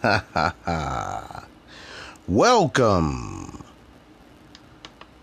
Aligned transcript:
Welcome. 2.26 3.62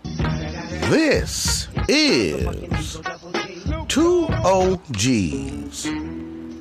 This 0.04 1.66
is 1.88 3.00
two 3.88 4.28
OGs, 4.28 5.82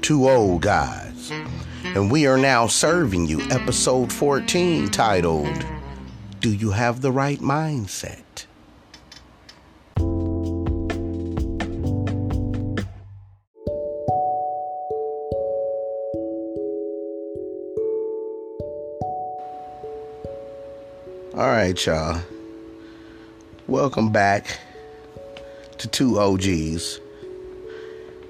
two 0.02 0.28
old 0.28 0.64
guys, 0.64 1.32
and 1.84 2.10
we 2.10 2.26
are 2.26 2.40
now 2.40 2.66
serving 2.66 3.28
you 3.28 3.42
episode 3.52 4.12
14 4.12 4.90
titled 4.90 5.64
Do 6.40 6.52
You 6.52 6.72
Have 6.72 7.02
the 7.02 7.12
Right 7.12 7.40
Mindset? 7.40 8.48
All 21.38 21.46
right, 21.46 21.86
y'all. 21.86 22.20
Welcome 23.68 24.12
back 24.12 24.58
to 25.78 25.88
two 25.88 26.18
OGs. 26.18 27.00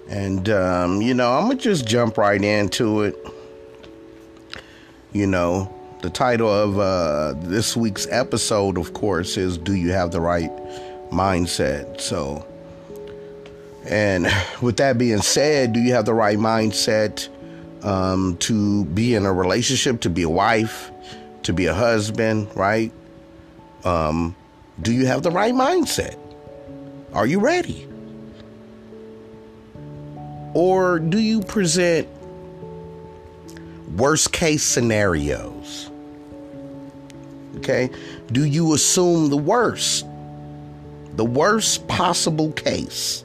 And, 0.09 0.49
um, 0.49 1.01
you 1.01 1.13
know, 1.13 1.31
I'm 1.31 1.45
going 1.45 1.57
to 1.57 1.63
just 1.63 1.87
jump 1.87 2.17
right 2.17 2.43
into 2.43 3.03
it. 3.03 3.15
You 5.13 5.25
know, 5.25 5.73
the 6.01 6.09
title 6.09 6.49
of 6.49 6.79
uh, 6.79 7.39
this 7.47 7.77
week's 7.77 8.07
episode, 8.09 8.77
of 8.77 8.91
course, 8.91 9.37
is 9.37 9.57
Do 9.57 9.73
You 9.73 9.93
Have 9.93 10.11
the 10.11 10.19
Right 10.19 10.51
Mindset? 11.09 12.01
So, 12.01 12.45
and 13.85 14.27
with 14.61 14.75
that 14.77 14.97
being 14.97 15.21
said, 15.21 15.71
do 15.71 15.79
you 15.79 15.93
have 15.93 16.03
the 16.03 16.13
right 16.13 16.37
mindset 16.37 17.29
um, 17.85 18.35
to 18.39 18.83
be 18.83 19.15
in 19.15 19.25
a 19.25 19.31
relationship, 19.31 20.01
to 20.01 20.09
be 20.09 20.23
a 20.23 20.29
wife, 20.29 20.91
to 21.43 21.53
be 21.53 21.67
a 21.67 21.73
husband, 21.73 22.49
right? 22.53 22.91
Um, 23.83 24.35
do 24.81 24.93
you 24.93 25.05
have 25.05 25.23
the 25.23 25.31
right 25.31 25.53
mindset? 25.53 26.17
Are 27.13 27.25
you 27.25 27.39
ready? 27.39 27.87
Or 30.53 30.99
do 30.99 31.19
you 31.19 31.41
present 31.41 32.07
worst 33.95 34.31
case 34.31 34.63
scenarios? 34.63 35.89
Okay? 37.57 37.89
Do 38.31 38.45
you 38.45 38.73
assume 38.73 39.29
the 39.29 39.37
worst? 39.37 40.05
The 41.15 41.25
worst 41.25 41.87
possible 41.87 42.51
case 42.51 43.23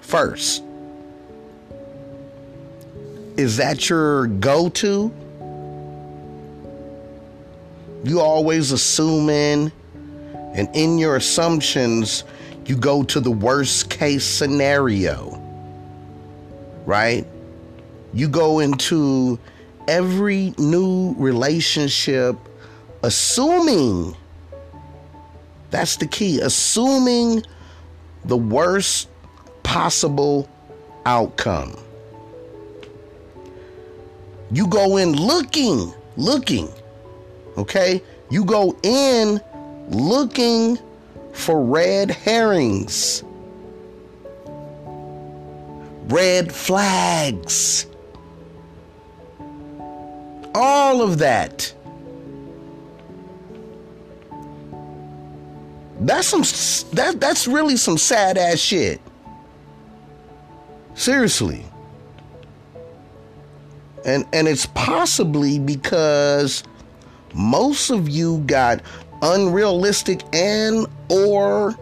first? 0.00 0.62
Is 3.36 3.56
that 3.56 3.88
your 3.88 4.26
go 4.26 4.68
to? 4.68 5.12
You 8.04 8.20
always 8.20 8.72
assuming, 8.72 9.72
and 10.54 10.68
in 10.74 10.98
your 10.98 11.16
assumptions, 11.16 12.24
you 12.66 12.76
go 12.76 13.02
to 13.04 13.20
the 13.20 13.30
worst 13.30 13.90
case 13.90 14.24
scenario, 14.24 15.38
right? 16.86 17.26
You 18.12 18.28
go 18.28 18.60
into 18.60 19.38
every 19.86 20.54
new 20.58 21.14
relationship 21.18 22.36
assuming 23.02 24.16
that's 25.70 25.96
the 25.96 26.06
key, 26.06 26.40
assuming 26.40 27.44
the 28.24 28.36
worst 28.36 29.08
possible 29.62 30.48
outcome. 31.06 31.76
You 34.50 34.66
go 34.66 34.96
in 34.96 35.12
looking, 35.12 35.94
looking 36.16 36.68
Okay? 37.60 38.02
You 38.30 38.44
go 38.44 38.74
in 38.82 39.38
looking 39.88 40.78
for 41.34 41.62
red 41.62 42.10
herrings, 42.10 43.22
red 46.08 46.50
flags, 46.50 47.86
all 50.54 51.02
of 51.02 51.18
that. 51.18 51.74
That's 56.00 56.28
some 56.28 56.40
that 56.96 57.20
that's 57.20 57.46
really 57.46 57.76
some 57.76 57.98
sad 57.98 58.38
ass 58.38 58.58
shit. 58.58 59.02
Seriously. 60.94 61.66
And 64.06 64.24
and 64.32 64.48
it's 64.48 64.64
possibly 64.64 65.58
because 65.58 66.64
most 67.34 67.90
of 67.90 68.08
you 68.08 68.38
got 68.46 68.80
unrealistic 69.22 70.22
and 70.34 70.86
or 71.08 71.74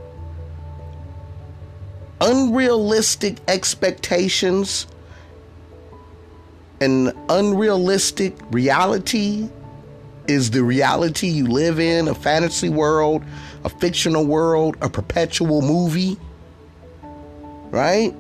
unrealistic 2.21 3.39
expectations 3.49 4.87
and 6.81 7.13
unrealistic 7.29 8.37
reality 8.51 9.49
is 10.27 10.51
the 10.51 10.63
reality 10.63 11.29
you 11.29 11.47
live 11.47 11.79
in 11.79 12.09
a 12.09 12.15
fantasy 12.15 12.69
world 12.69 13.23
a 13.65 13.69
fictional 13.69 14.27
world 14.27 14.77
a 14.81 14.89
perpetual 14.89 15.63
movie 15.63 16.17
right? 17.71 18.15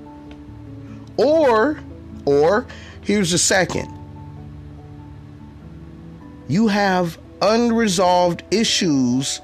Or 1.16 1.78
or 2.24 2.66
here's 3.00 3.30
the 3.30 3.38
second 3.38 3.97
you 6.48 6.68
have 6.68 7.18
unresolved 7.40 8.42
issues 8.50 9.40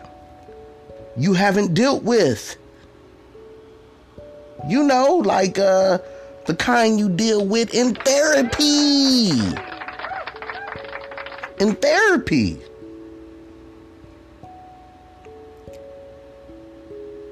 you 1.17 1.35
haven't 1.35 1.75
dealt 1.75 2.03
with. 2.03 2.57
You 4.69 4.83
know, 4.83 5.17
like 5.17 5.59
uh, 5.59 5.99
the 6.47 6.55
kind 6.55 6.99
you 6.99 7.09
deal 7.09 7.47
with 7.47 7.75
in 7.75 7.95
therapy. 7.95 9.31
In 11.61 11.75
therapy. 11.77 12.59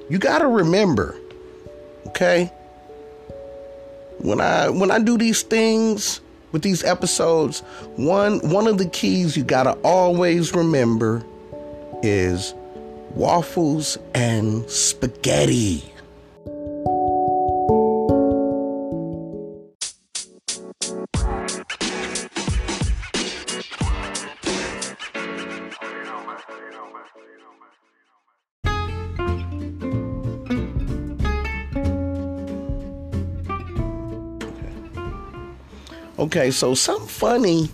You 0.09 0.19
got 0.19 0.39
to 0.39 0.47
remember, 0.47 1.15
okay? 2.07 2.51
When 4.19 4.39
I 4.39 4.69
when 4.69 4.91
I 4.91 4.99
do 4.99 5.17
these 5.17 5.41
things, 5.41 6.21
with 6.53 6.61
these 6.61 6.85
episodes, 6.85 7.59
one 7.97 8.39
one 8.49 8.67
of 8.67 8.77
the 8.77 8.87
keys 8.87 9.35
you 9.35 9.43
got 9.43 9.63
to 9.63 9.73
always 9.83 10.53
remember 10.53 11.25
is 12.01 12.53
waffles 13.15 13.97
and 14.13 14.69
spaghetti. 14.69 15.83
Okay, 36.35 36.49
so 36.49 36.73
something 36.73 37.07
funny 37.07 37.69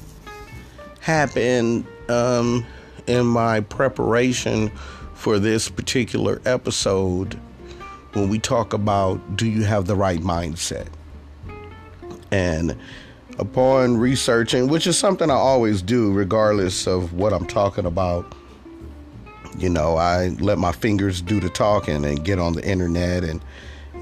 happened 1.00 1.88
um, 2.10 2.66
in 3.08 3.26
my 3.26 3.62
preparation 3.62 4.68
for 5.14 5.40
this 5.40 5.70
particular 5.70 6.42
episode 6.44 7.40
when 8.12 8.28
we 8.28 8.38
talk 8.38 8.74
about 8.74 9.38
do 9.38 9.48
you 9.48 9.64
have 9.64 9.86
the 9.86 9.96
right 9.96 10.20
mindset? 10.20 10.90
And 12.32 12.78
upon 13.38 13.96
researching, 13.96 14.68
which 14.68 14.88
is 14.88 15.00
something 15.00 15.32
I 15.32 15.36
always 15.36 15.82
do, 15.82 16.12
regardless 16.12 16.86
of 16.86 17.14
what 17.14 17.32
I'm 17.32 17.48
talking 17.48 17.86
about, 17.86 18.36
you 19.58 19.70
know, 19.70 19.96
I 19.96 20.36
let 20.42 20.58
my 20.58 20.74
fingers 20.74 21.22
do 21.22 21.40
the 21.40 21.50
talking 21.50 22.04
and 22.04 22.26
get 22.26 22.40
on 22.40 22.52
the 22.52 22.68
internet. 22.68 23.24
And, 23.24 23.42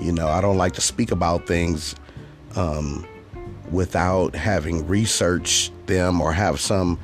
you 0.01 0.11
know, 0.11 0.27
I 0.27 0.41
don't 0.41 0.57
like 0.57 0.73
to 0.73 0.81
speak 0.81 1.11
about 1.11 1.45
things 1.45 1.95
um, 2.55 3.05
without 3.71 4.35
having 4.35 4.87
researched 4.87 5.71
them 5.87 6.21
or 6.21 6.31
have 6.31 6.59
some, 6.59 6.99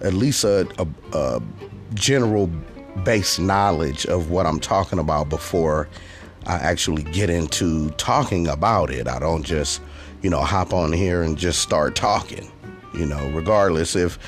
at 0.00 0.14
least 0.14 0.44
a, 0.44 0.68
a, 0.78 0.86
a 1.16 1.42
general 1.94 2.50
base 3.04 3.38
knowledge 3.38 4.06
of 4.06 4.30
what 4.30 4.46
I'm 4.46 4.60
talking 4.60 4.98
about 4.98 5.28
before 5.28 5.88
I 6.46 6.54
actually 6.54 7.02
get 7.02 7.28
into 7.28 7.90
talking 7.90 8.46
about 8.46 8.90
it. 8.90 9.08
I 9.08 9.18
don't 9.18 9.42
just, 9.42 9.82
you 10.22 10.30
know, 10.30 10.40
hop 10.40 10.72
on 10.72 10.92
here 10.92 11.22
and 11.22 11.36
just 11.36 11.60
start 11.60 11.96
talking, 11.96 12.50
you 12.94 13.06
know, 13.06 13.28
regardless 13.30 13.96
if 13.96 14.18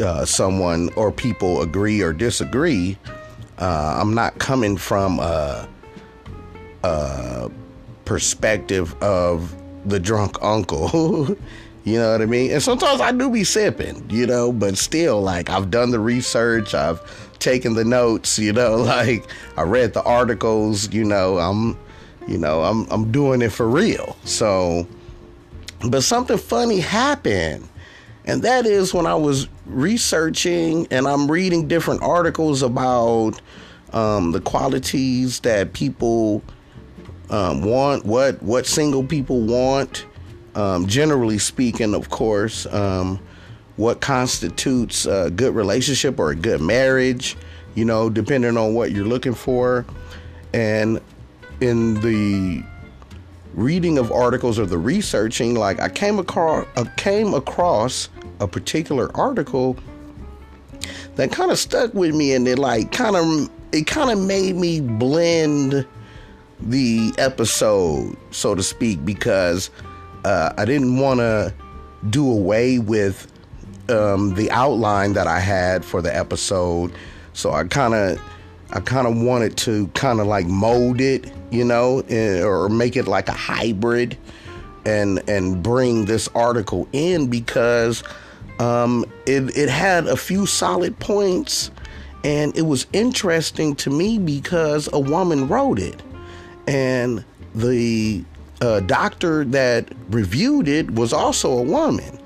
uh, 0.00 0.24
someone 0.24 0.90
or 0.96 1.12
people 1.12 1.62
agree 1.62 2.02
or 2.02 2.12
disagree. 2.12 2.98
Uh, 3.58 3.98
I'm 4.00 4.14
not 4.14 4.38
coming 4.38 4.76
from 4.76 5.18
a, 5.18 5.68
a 6.82 7.50
perspective 8.04 8.94
of 9.02 9.54
the 9.88 10.00
drunk 10.00 10.36
uncle. 10.42 11.36
You 11.86 12.00
know 12.00 12.10
what 12.10 12.20
I 12.20 12.26
mean? 12.26 12.50
And 12.50 12.60
sometimes 12.60 13.00
I 13.00 13.12
do 13.12 13.30
be 13.30 13.44
sipping, 13.44 14.10
you 14.10 14.26
know, 14.26 14.50
but 14.50 14.76
still, 14.76 15.22
like, 15.22 15.48
I've 15.48 15.70
done 15.70 15.92
the 15.92 16.00
research, 16.00 16.74
I've 16.74 17.00
taken 17.38 17.74
the 17.74 17.84
notes, 17.84 18.40
you 18.40 18.52
know, 18.52 18.74
like, 18.82 19.30
I 19.56 19.62
read 19.62 19.92
the 19.92 20.02
articles, 20.02 20.92
you 20.92 21.04
know, 21.04 21.38
I'm, 21.38 21.78
you 22.26 22.38
know, 22.38 22.62
I'm, 22.62 22.90
I'm 22.90 23.12
doing 23.12 23.40
it 23.40 23.52
for 23.52 23.68
real. 23.68 24.16
So, 24.24 24.84
but 25.88 26.02
something 26.02 26.38
funny 26.38 26.80
happened. 26.80 27.68
And 28.24 28.42
that 28.42 28.66
is 28.66 28.92
when 28.92 29.06
I 29.06 29.14
was 29.14 29.46
researching 29.64 30.88
and 30.90 31.06
I'm 31.06 31.30
reading 31.30 31.68
different 31.68 32.02
articles 32.02 32.62
about 32.62 33.40
um, 33.92 34.32
the 34.32 34.40
qualities 34.40 35.38
that 35.40 35.72
people 35.72 36.42
um, 37.30 37.62
want, 37.62 38.04
what 38.04 38.42
what 38.42 38.66
single 38.66 39.04
people 39.04 39.40
want, 39.40 40.06
um, 40.54 40.86
generally 40.86 41.38
speaking, 41.38 41.94
of 41.94 42.10
course, 42.10 42.66
um, 42.66 43.20
what 43.76 44.00
constitutes 44.00 45.06
a 45.06 45.30
good 45.30 45.54
relationship 45.54 46.18
or 46.18 46.30
a 46.30 46.36
good 46.36 46.60
marriage, 46.60 47.36
you 47.74 47.84
know, 47.84 48.08
depending 48.08 48.56
on 48.56 48.74
what 48.74 48.92
you're 48.92 49.04
looking 49.04 49.34
for. 49.34 49.84
And 50.54 51.00
in 51.60 51.94
the 52.00 52.62
reading 53.54 53.98
of 53.98 54.12
articles 54.12 54.58
or 54.58 54.66
the 54.66 54.78
researching, 54.78 55.54
like 55.54 55.80
I 55.80 55.88
came 55.88 56.18
across, 56.18 56.66
I 56.76 56.84
came 56.96 57.34
across 57.34 58.08
a 58.40 58.46
particular 58.46 59.14
article 59.16 59.76
that 61.16 61.32
kind 61.32 61.50
of 61.50 61.58
stuck 61.58 61.92
with 61.94 62.14
me, 62.14 62.34
and 62.34 62.46
it 62.46 62.58
like 62.58 62.92
kind 62.92 63.16
of 63.16 63.50
it 63.72 63.86
kind 63.86 64.10
of 64.10 64.18
made 64.18 64.56
me 64.56 64.80
blend 64.80 65.86
the 66.60 67.12
episode, 67.18 68.16
so 68.30 68.54
to 68.54 68.62
speak, 68.62 69.04
because 69.04 69.70
uh, 70.24 70.52
I 70.56 70.64
didn't 70.64 70.98
want 70.98 71.20
to 71.20 71.52
do 72.10 72.30
away 72.30 72.78
with 72.78 73.30
um, 73.88 74.34
the 74.34 74.50
outline 74.50 75.12
that 75.14 75.26
I 75.26 75.38
had 75.38 75.84
for 75.84 76.02
the 76.02 76.14
episode. 76.14 76.92
So 77.32 77.52
I 77.52 77.64
kind 77.64 77.94
of, 77.94 78.20
I 78.72 78.80
kind 78.80 79.06
of 79.06 79.20
wanted 79.20 79.56
to 79.58 79.86
kind 79.88 80.20
of 80.20 80.26
like 80.26 80.46
mold 80.46 81.00
it, 81.00 81.30
you 81.50 81.64
know, 81.64 82.00
and, 82.08 82.42
or 82.42 82.68
make 82.68 82.96
it 82.96 83.06
like 83.06 83.28
a 83.28 83.32
hybrid, 83.32 84.16
and 84.84 85.22
and 85.28 85.62
bring 85.62 86.04
this 86.06 86.28
article 86.34 86.88
in 86.92 87.28
because 87.28 88.02
um, 88.58 89.04
it 89.26 89.56
it 89.56 89.68
had 89.68 90.06
a 90.06 90.16
few 90.16 90.46
solid 90.46 90.98
points, 90.98 91.70
and 92.24 92.56
it 92.56 92.62
was 92.62 92.86
interesting 92.92 93.74
to 93.76 93.90
me 93.90 94.18
because 94.18 94.88
a 94.92 94.98
woman 94.98 95.48
wrote 95.48 95.78
it, 95.78 96.02
and 96.66 97.24
the 97.54 98.24
uh, 98.60 98.80
doctor 98.80 99.44
that 99.44 99.92
reviewed 100.08 100.68
it 100.68 100.90
was 100.92 101.12
also 101.12 101.58
a 101.58 101.62
woman, 101.62 102.18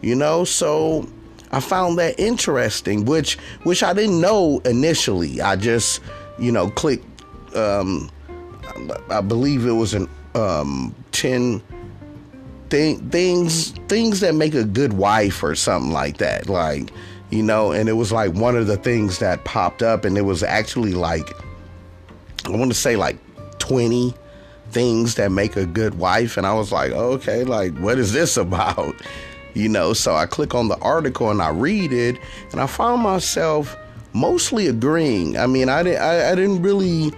you 0.00 0.14
know. 0.14 0.44
So 0.44 1.08
I 1.52 1.60
found 1.60 1.98
that 1.98 2.18
interesting, 2.18 3.04
which 3.04 3.36
which 3.62 3.82
I 3.82 3.92
didn't 3.92 4.20
know 4.20 4.60
initially. 4.64 5.40
I 5.40 5.56
just 5.56 6.00
you 6.38 6.52
know 6.52 6.70
clicked. 6.70 7.04
Um, 7.54 8.10
I 9.10 9.20
believe 9.20 9.64
it 9.66 9.72
was 9.72 9.94
an 9.94 10.08
um, 10.34 10.94
ten 11.12 11.62
thing, 12.68 13.10
things 13.10 13.70
things 13.88 14.20
that 14.20 14.34
make 14.34 14.54
a 14.54 14.64
good 14.64 14.92
wife 14.94 15.42
or 15.42 15.54
something 15.54 15.92
like 15.92 16.18
that. 16.18 16.48
Like 16.48 16.90
you 17.30 17.42
know, 17.42 17.72
and 17.72 17.88
it 17.88 17.94
was 17.94 18.12
like 18.12 18.32
one 18.34 18.56
of 18.56 18.66
the 18.66 18.76
things 18.76 19.18
that 19.18 19.44
popped 19.44 19.82
up, 19.82 20.04
and 20.04 20.16
it 20.16 20.22
was 20.22 20.42
actually 20.42 20.92
like 20.92 21.30
I 22.44 22.50
want 22.50 22.70
to 22.70 22.78
say 22.78 22.96
like 22.96 23.18
twenty 23.66 24.14
things 24.70 25.14
that 25.14 25.30
make 25.30 25.56
a 25.56 25.66
good 25.66 25.98
wife. 25.98 26.36
And 26.36 26.46
I 26.46 26.54
was 26.54 26.72
like, 26.72 26.92
okay, 26.92 27.44
like, 27.44 27.76
what 27.78 27.98
is 27.98 28.12
this 28.12 28.36
about? 28.46 28.94
You 29.54 29.68
know, 29.68 29.94
so 29.94 30.14
I 30.14 30.26
click 30.26 30.54
on 30.54 30.68
the 30.68 30.76
article 30.78 31.30
and 31.30 31.40
I 31.40 31.48
read 31.48 31.92
it, 31.92 32.18
and 32.52 32.60
I 32.60 32.66
found 32.66 33.02
myself 33.02 33.76
mostly 34.12 34.66
agreeing. 34.66 35.38
I 35.38 35.46
mean, 35.46 35.68
I, 35.68 35.82
didn't, 35.82 36.02
I, 36.02 36.32
I 36.32 36.34
didn't 36.34 36.62
really 36.62 37.12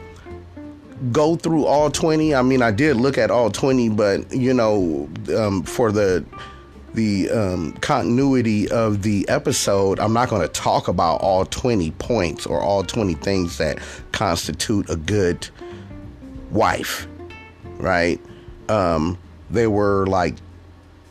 go 1.11 1.35
through 1.37 1.65
all 1.65 1.91
20. 1.91 2.35
I 2.35 2.43
mean, 2.43 2.63
I 2.63 2.71
did 2.71 2.97
look 2.97 3.19
at 3.19 3.31
all 3.33 3.51
20, 3.51 3.89
but, 3.91 4.33
you 4.33 4.55
know, 4.55 5.09
um, 5.37 5.63
for 5.63 5.91
the 5.93 6.25
the 6.95 7.31
um, 7.31 7.73
continuity 7.75 8.69
of 8.71 9.03
the 9.03 9.29
episode, 9.29 10.01
I'm 10.01 10.13
not 10.13 10.31
going 10.31 10.43
to 10.43 10.49
talk 10.49 10.89
about 10.89 11.21
all 11.21 11.45
20 11.45 11.93
points 11.93 12.47
or 12.47 12.61
all 12.61 12.83
20 12.83 13.15
things 13.15 13.59
that 13.59 13.79
constitute 14.11 14.89
a 14.91 14.97
good 14.97 15.49
wife 16.51 17.07
right? 17.79 18.21
Um, 18.69 19.19
there 19.51 19.71
were 19.71 20.07
like 20.07 20.35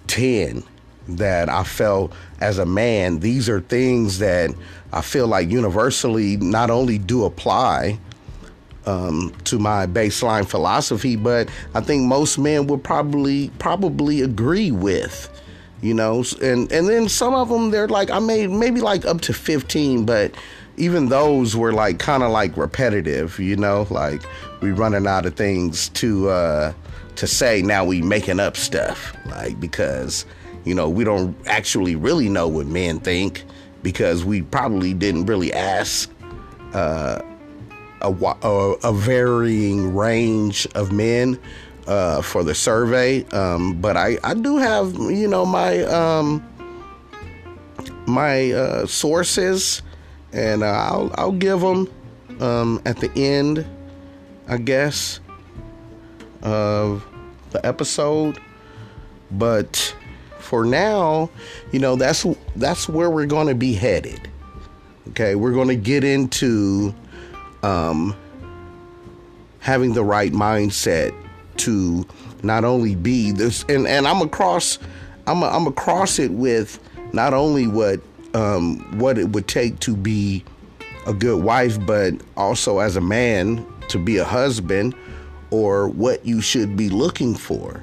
10 0.07 0.63
that 1.09 1.49
I 1.49 1.63
felt 1.63 2.13
as 2.39 2.59
a 2.59 2.65
man, 2.65 3.19
these 3.19 3.49
are 3.49 3.61
things 3.61 4.19
that 4.19 4.51
I 4.91 5.01
feel 5.01 5.27
like 5.27 5.49
universally 5.49 6.37
not 6.37 6.69
only 6.69 6.97
do 6.97 7.25
apply 7.25 7.97
um, 8.85 9.33
to 9.45 9.57
my 9.57 9.85
baseline 9.85 10.47
philosophy, 10.47 11.15
but 11.15 11.49
I 11.73 11.81
think 11.81 12.03
most 12.03 12.37
men 12.37 12.67
would 12.67 12.83
probably 12.83 13.49
probably 13.59 14.21
agree 14.21 14.71
with, 14.71 15.29
you 15.81 15.93
know. 15.93 16.23
And 16.41 16.71
and 16.71 16.87
then 16.87 17.09
some 17.09 17.33
of 17.33 17.49
them 17.49 17.71
they're 17.71 17.89
like 17.89 18.09
I 18.09 18.19
made 18.19 18.49
maybe 18.49 18.79
like 18.79 19.05
up 19.05 19.19
to 19.21 19.33
fifteen, 19.33 20.05
but 20.05 20.33
even 20.77 21.09
those 21.09 21.55
were 21.55 21.73
like 21.73 21.99
kind 21.99 22.23
of 22.23 22.31
like 22.31 22.55
repetitive, 22.55 23.39
you 23.39 23.55
know, 23.55 23.87
like 23.89 24.21
we 24.61 24.71
running 24.71 25.07
out 25.07 25.25
of 25.25 25.35
things 25.35 25.89
to 25.89 26.29
uh 26.29 26.73
to 27.15 27.27
say 27.27 27.61
now 27.63 27.83
we 27.83 28.01
making 28.01 28.39
up 28.39 28.55
stuff. 28.55 29.15
Like 29.25 29.59
because 29.59 30.25
you 30.63 30.75
know 30.75 30.87
we 30.87 31.03
don't 31.03 31.35
actually 31.47 31.95
really 31.95 32.29
know 32.29 32.47
what 32.47 32.67
men 32.67 32.99
think 32.99 33.43
because 33.83 34.23
we 34.23 34.41
probably 34.41 34.93
didn't 34.93 35.25
really 35.25 35.51
ask 35.53 36.09
uh, 36.73 37.21
a, 38.01 38.11
a, 38.11 38.73
a, 38.83 38.93
varying 38.93 39.95
range 39.95 40.67
of 40.75 40.91
men 40.91 41.39
uh, 41.87 42.21
for 42.21 42.43
the 42.43 42.53
survey. 42.53 43.23
Um, 43.29 43.79
but 43.79 43.95
I, 43.95 44.17
I 44.23 44.33
do 44.33 44.57
have 44.57 44.93
you 44.93 45.27
know 45.27 45.45
my 45.45 45.83
um, 45.85 46.45
my 48.05 48.51
uh, 48.51 48.85
sources 48.85 49.81
and 50.33 50.63
uh, 50.63 50.67
I'll, 50.67 51.11
I'll 51.15 51.31
give 51.31 51.61
them 51.61 51.89
um, 52.39 52.81
at 52.85 52.97
the 52.97 53.11
end 53.15 53.65
I 54.47 54.57
guess, 54.57 55.19
of 56.41 57.05
the 57.51 57.65
episode. 57.65 58.39
But 59.31 59.95
for 60.39 60.65
now, 60.65 61.29
you 61.71 61.79
know, 61.79 61.95
that's 61.95 62.25
that's 62.55 62.87
where 62.87 63.09
we're 63.09 63.25
going 63.25 63.47
to 63.47 63.55
be 63.55 63.73
headed. 63.73 64.29
Okay, 65.09 65.35
we're 65.35 65.51
going 65.51 65.67
to 65.67 65.75
get 65.75 66.03
into 66.03 66.93
um, 67.63 68.15
having 69.59 69.93
the 69.93 70.03
right 70.03 70.31
mindset 70.31 71.13
to 71.57 72.05
not 72.43 72.63
only 72.63 72.95
be 72.95 73.31
this, 73.31 73.65
and, 73.67 73.87
and 73.87 74.07
I'm 74.07 74.21
across, 74.21 74.79
I'm 75.25 75.41
a, 75.41 75.47
I'm 75.47 75.65
across 75.65 76.19
it 76.19 76.31
with 76.31 76.79
not 77.13 77.33
only 77.33 77.67
what 77.67 77.99
um, 78.33 78.79
what 78.97 79.17
it 79.17 79.29
would 79.29 79.47
take 79.47 79.79
to 79.81 79.95
be 79.95 80.43
a 81.05 81.13
good 81.13 81.41
wife, 81.41 81.83
but 81.85 82.13
also 82.35 82.79
as 82.79 82.95
a 82.95 83.01
man 83.01 83.65
to 83.87 83.97
be 83.97 84.17
a 84.17 84.25
husband 84.25 84.93
or 85.49 85.87
what 85.87 86.25
you 86.25 86.41
should 86.41 86.75
be 86.75 86.89
looking 86.89 87.35
for. 87.35 87.81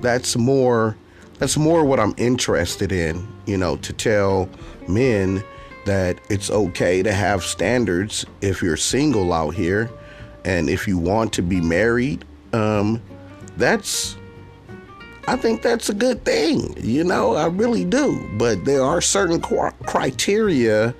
That's 0.00 0.36
more 0.36 0.96
that's 1.38 1.58
more 1.58 1.84
what 1.84 2.00
I'm 2.00 2.14
interested 2.16 2.92
in, 2.92 3.28
you 3.44 3.58
know, 3.58 3.76
to 3.78 3.92
tell 3.92 4.48
men 4.88 5.44
that 5.84 6.18
it's 6.30 6.50
okay 6.50 7.02
to 7.02 7.12
have 7.12 7.44
standards 7.44 8.24
if 8.40 8.62
you're 8.62 8.78
single 8.78 9.34
out 9.34 9.54
here 9.54 9.90
and 10.44 10.70
if 10.70 10.88
you 10.88 10.96
want 10.96 11.32
to 11.34 11.42
be 11.42 11.60
married, 11.60 12.24
um 12.52 13.02
that's 13.56 14.16
I 15.28 15.36
think 15.36 15.62
that's 15.62 15.88
a 15.88 15.94
good 15.94 16.24
thing, 16.24 16.74
you 16.78 17.02
know, 17.02 17.34
I 17.34 17.46
really 17.46 17.84
do. 17.84 18.28
But 18.38 18.64
there 18.64 18.82
are 18.82 19.00
certain 19.00 19.40
criteria 19.40 20.94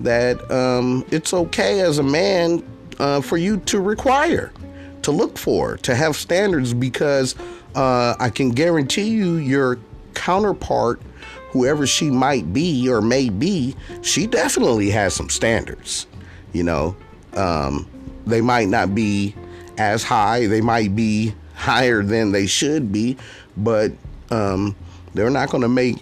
that 0.00 0.50
um, 0.50 1.04
it's 1.12 1.32
okay 1.32 1.80
as 1.80 1.98
a 1.98 2.02
man 2.02 2.64
uh, 2.98 3.20
for 3.20 3.36
you 3.36 3.58
to 3.58 3.80
require, 3.80 4.52
to 5.02 5.12
look 5.12 5.38
for, 5.38 5.76
to 5.78 5.94
have 5.94 6.16
standards 6.16 6.74
because 6.74 7.36
uh, 7.76 8.16
I 8.18 8.30
can 8.30 8.50
guarantee 8.50 9.10
you 9.10 9.36
your 9.36 9.78
counterpart, 10.14 11.00
whoever 11.50 11.86
she 11.86 12.10
might 12.10 12.52
be 12.52 12.88
or 12.88 13.00
may 13.00 13.28
be, 13.28 13.76
she 14.02 14.26
definitely 14.26 14.90
has 14.90 15.14
some 15.14 15.28
standards. 15.28 16.06
You 16.52 16.64
know, 16.64 16.96
um, 17.34 17.88
they 18.26 18.40
might 18.40 18.68
not 18.68 18.94
be 18.94 19.34
as 19.78 20.02
high, 20.02 20.46
they 20.46 20.60
might 20.60 20.94
be 20.96 21.34
higher 21.54 22.02
than 22.02 22.32
they 22.32 22.46
should 22.46 22.92
be, 22.92 23.16
but 23.56 23.92
um, 24.30 24.74
they're 25.14 25.30
not 25.30 25.50
going 25.50 25.62
to 25.62 25.68
make 25.68 25.96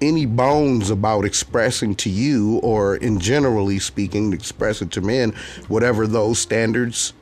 any 0.00 0.26
bones 0.26 0.90
about 0.90 1.24
expressing 1.24 1.94
to 1.94 2.10
you, 2.10 2.58
or 2.62 2.96
in 2.96 3.20
generally 3.20 3.78
speaking, 3.78 4.32
expressing 4.32 4.88
to 4.88 5.00
men, 5.00 5.34
whatever 5.68 6.06
those 6.06 6.38
standards 6.38 7.12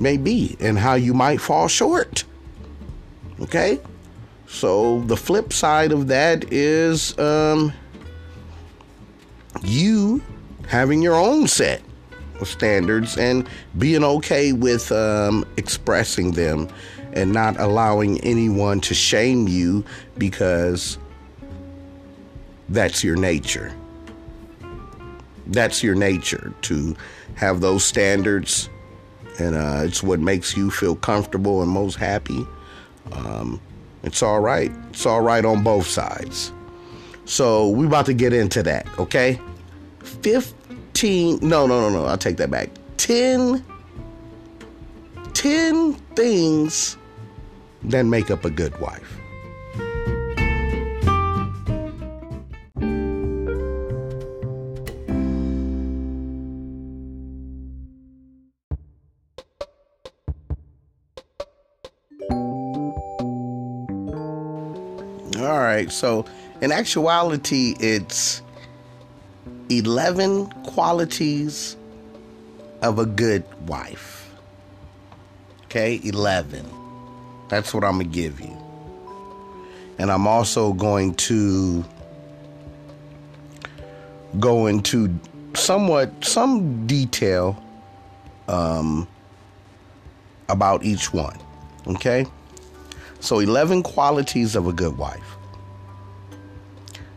may 0.00 0.16
be 0.16 0.56
and 0.60 0.78
how 0.78 0.94
you 0.94 1.14
might 1.14 1.40
fall 1.40 1.68
short. 1.68 2.24
Okay? 3.40 3.80
So 4.46 5.00
the 5.02 5.16
flip 5.16 5.52
side 5.52 5.92
of 5.92 6.08
that 6.08 6.52
is 6.52 7.16
um, 7.18 7.72
you 9.62 10.22
having 10.66 11.02
your 11.02 11.14
own 11.14 11.46
set 11.46 11.82
of 12.40 12.48
standards 12.48 13.16
and 13.16 13.48
being 13.78 14.02
okay 14.02 14.52
with 14.52 14.90
um, 14.90 15.44
expressing 15.56 16.32
them 16.32 16.68
and 17.12 17.32
not 17.32 17.58
allowing 17.58 18.20
anyone 18.20 18.80
to 18.82 18.94
shame 18.94 19.48
you 19.48 19.84
because 20.18 20.98
that's 22.68 23.02
your 23.02 23.16
nature. 23.16 23.74
That's 25.46 25.82
your 25.82 25.94
nature 25.96 26.52
to 26.62 26.96
have 27.34 27.60
those 27.60 27.84
standards, 27.84 28.68
and 29.38 29.56
uh, 29.56 29.82
it's 29.84 30.02
what 30.02 30.20
makes 30.20 30.56
you 30.56 30.70
feel 30.70 30.94
comfortable 30.94 31.62
and 31.62 31.70
most 31.70 31.96
happy. 31.96 32.46
Um, 33.12 33.60
it's 34.02 34.22
all 34.22 34.40
right. 34.40 34.70
It's 34.90 35.04
all 35.06 35.20
right 35.20 35.44
on 35.44 35.62
both 35.62 35.86
sides. 35.86 36.52
So 37.24 37.68
we 37.68 37.86
about 37.86 38.06
to 38.06 38.14
get 38.14 38.32
into 38.32 38.62
that, 38.64 38.86
okay? 38.98 39.40
15 40.00 41.38
no 41.40 41.66
no 41.66 41.80
no 41.80 41.90
no 41.90 42.04
I'll 42.04 42.18
take 42.18 42.36
that 42.38 42.50
back. 42.50 42.70
10 42.96 43.64
10 45.32 45.94
things 45.94 46.96
that 47.84 48.04
make 48.04 48.30
up 48.30 48.44
a 48.44 48.50
good 48.50 48.78
wife. 48.80 49.18
All 65.36 65.58
right, 65.58 65.90
so 65.90 66.26
in 66.60 66.70
actuality, 66.70 67.74
it's 67.80 68.42
11 69.70 70.46
qualities 70.64 71.76
of 72.82 72.98
a 72.98 73.06
good 73.06 73.44
wife. 73.66 74.30
Okay, 75.64 76.00
11. 76.04 76.79
That's 77.50 77.74
what 77.74 77.82
I'm 77.82 77.98
going 77.98 78.10
to 78.10 78.14
give 78.14 78.40
you. 78.40 78.56
And 79.98 80.10
I'm 80.10 80.26
also 80.26 80.72
going 80.72 81.14
to 81.14 81.84
go 84.38 84.66
into 84.66 85.18
somewhat 85.54 86.24
some 86.24 86.86
detail 86.86 87.60
um, 88.46 89.06
about 90.48 90.84
each 90.84 91.12
one. 91.12 91.36
Okay? 91.88 92.24
So, 93.18 93.40
11 93.40 93.82
qualities 93.82 94.54
of 94.54 94.68
a 94.68 94.72
good 94.72 94.96
wife. 94.96 95.36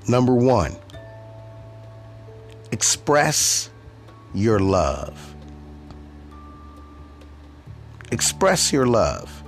Number 0.07 0.33
one, 0.33 0.75
express 2.71 3.69
your 4.33 4.59
love. 4.59 5.35
Express 8.11 8.73
your 8.73 8.85
love. 8.85 9.42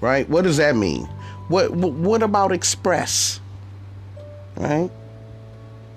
Right? 0.00 0.28
What 0.28 0.44
does 0.44 0.56
that 0.56 0.76
mean? 0.76 1.04
What 1.48 1.72
what 1.72 2.22
about 2.22 2.52
express? 2.52 3.40
Right? 4.56 4.90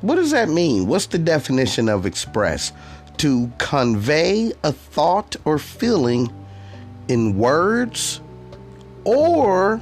What 0.02 0.16
does 0.16 0.32
that 0.32 0.50
mean? 0.50 0.88
What's 0.88 1.06
the 1.06 1.18
definition 1.18 1.88
of 1.88 2.06
express? 2.06 2.74
To 3.18 3.52
convey 3.58 4.52
a 4.64 4.74
thought 4.74 5.36
or 5.46 5.60
feeling 5.60 6.34
in 7.08 7.38
words 7.38 8.20
or 9.06 9.82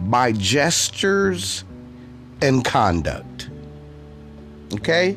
by 0.00 0.32
gestures 0.32 1.64
and 2.40 2.64
conduct. 2.64 3.50
Okay? 4.74 5.16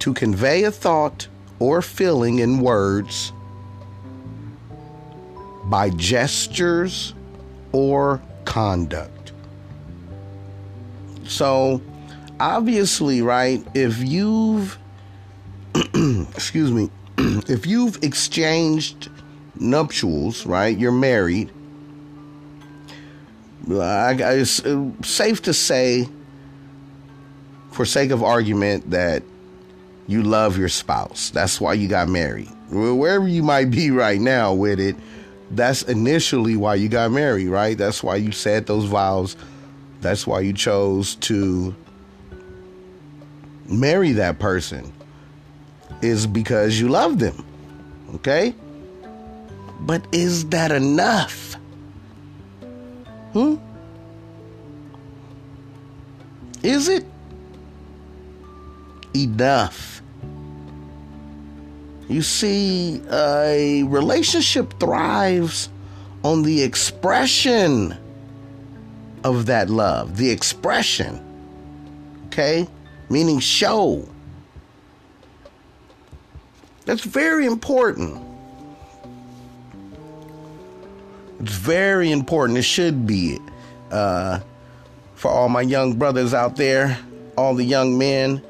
To 0.00 0.14
convey 0.14 0.64
a 0.64 0.70
thought 0.70 1.28
or 1.58 1.82
feeling 1.82 2.38
in 2.38 2.60
words 2.60 3.32
by 5.68 5.90
gestures 5.90 7.14
or 7.72 8.22
conduct. 8.44 9.32
So, 11.24 11.82
obviously, 12.40 13.20
right, 13.20 13.64
if 13.74 13.98
you've, 13.98 14.78
excuse 15.74 16.72
me, 16.72 16.90
if 17.18 17.66
you've 17.66 18.02
exchanged 18.02 19.10
nuptials, 19.56 20.46
right, 20.46 20.76
you're 20.76 20.92
married, 20.92 21.50
it's 23.70 24.64
uh, 24.64 24.90
safe 25.02 25.42
to 25.42 25.52
say 25.52 26.08
for 27.70 27.84
sake 27.84 28.10
of 28.10 28.22
argument 28.22 28.90
that 28.90 29.22
you 30.06 30.22
love 30.22 30.56
your 30.56 30.70
spouse. 30.70 31.30
That's 31.30 31.60
why 31.60 31.74
you 31.74 31.86
got 31.86 32.08
married. 32.08 32.48
Wherever 32.70 33.28
you 33.28 33.42
might 33.42 33.70
be 33.70 33.90
right 33.92 34.20
now 34.20 34.54
with 34.54 34.80
it, 34.80 34.96
that's 35.50 35.82
initially 35.82 36.56
why 36.56 36.76
you 36.76 36.88
got 36.88 37.10
married, 37.10 37.48
right? 37.48 37.76
That's 37.76 38.02
why 38.02 38.16
you 38.16 38.32
said 38.32 38.66
those 38.66 38.84
vows. 38.84 39.36
That's 40.00 40.26
why 40.26 40.40
you 40.40 40.52
chose 40.52 41.16
to 41.16 41.74
marry 43.66 44.12
that 44.12 44.38
person, 44.38 44.92
is 46.02 46.26
because 46.26 46.80
you 46.80 46.88
love 46.88 47.18
them. 47.18 47.44
Okay? 48.14 48.54
But 49.80 50.06
is 50.12 50.46
that 50.46 50.72
enough? 50.72 51.54
Hmm? 53.32 53.56
Is 56.62 56.88
it? 56.88 57.04
enough. 59.14 59.97
You 62.08 62.22
see, 62.22 63.02
a 63.12 63.82
relationship 63.82 64.80
thrives 64.80 65.68
on 66.24 66.42
the 66.42 66.62
expression 66.62 67.94
of 69.24 69.46
that 69.46 69.68
love, 69.68 70.16
the 70.16 70.30
expression, 70.30 71.22
okay? 72.26 72.66
Meaning 73.10 73.40
show. 73.40 74.08
That's 76.86 77.04
very 77.04 77.44
important. 77.44 78.24
It's 81.40 81.52
very 81.52 82.10
important. 82.10 82.58
It 82.58 82.62
should 82.62 83.06
be. 83.06 83.38
Uh, 83.90 84.40
for 85.14 85.30
all 85.30 85.48
my 85.50 85.62
young 85.62 85.94
brothers 85.94 86.32
out 86.32 86.56
there, 86.56 86.98
all 87.36 87.54
the 87.54 87.64
young 87.64 87.98
men, 87.98 88.42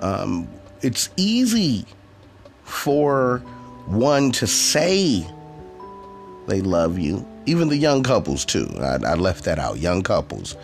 um, 0.00 0.48
it's 0.80 1.10
easy 1.16 1.84
for 2.66 3.38
one 3.86 4.30
to 4.32 4.46
say 4.46 5.26
they 6.46 6.60
love 6.60 6.98
you, 6.98 7.26
even 7.46 7.68
the 7.68 7.76
young 7.76 8.02
couples, 8.02 8.44
too. 8.44 8.68
I, 8.78 8.98
I 9.04 9.14
left 9.14 9.44
that 9.44 9.58
out. 9.58 9.78
Young 9.78 10.02
couples, 10.02 10.56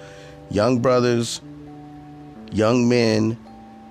young 0.51 0.81
brothers, 0.81 1.41
young 2.53 2.89
men, 2.89 3.39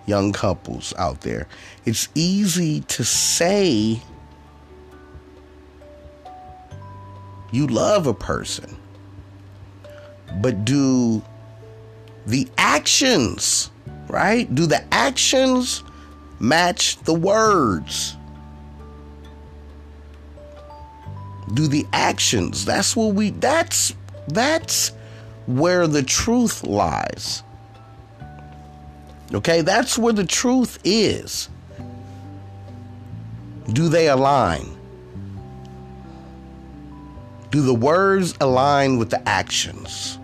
young 0.06 0.32
couples 0.32 0.94
out 0.98 1.22
there. 1.22 1.48
It's 1.86 2.10
easy 2.14 2.82
to 2.82 3.04
say 3.04 4.02
you 7.52 7.68
love 7.68 8.08
a 8.08 8.14
person, 8.14 8.78
but 10.42 10.64
do 10.64 11.22
the 12.26 12.48
actions 12.58 13.72
right? 14.12 14.54
Do 14.54 14.66
the 14.66 14.84
actions 14.94 15.84
match 16.42 16.98
the 17.04 17.14
words? 17.14 18.18
Do 21.54 21.68
the 21.68 21.86
actions? 21.94 22.66
That's 22.66 22.96
what 22.96 23.14
we 23.14 23.32
that's 23.32 23.94
that's 24.28 24.92
where 25.46 25.88
the 25.88 26.04
truth 26.04 26.64
lies. 26.64 27.44
Okay? 29.34 29.62
That's 29.62 29.98
where 29.98 30.14
the 30.14 30.26
truth 30.26 30.80
is. 30.84 31.50
Do 33.72 33.90
they 33.90 34.10
align? 34.10 34.78
Do 37.52 37.62
the 37.62 37.74
words 37.74 38.34
align 38.40 38.98
with 38.98 39.10
the 39.10 39.28
actions? 39.28 40.18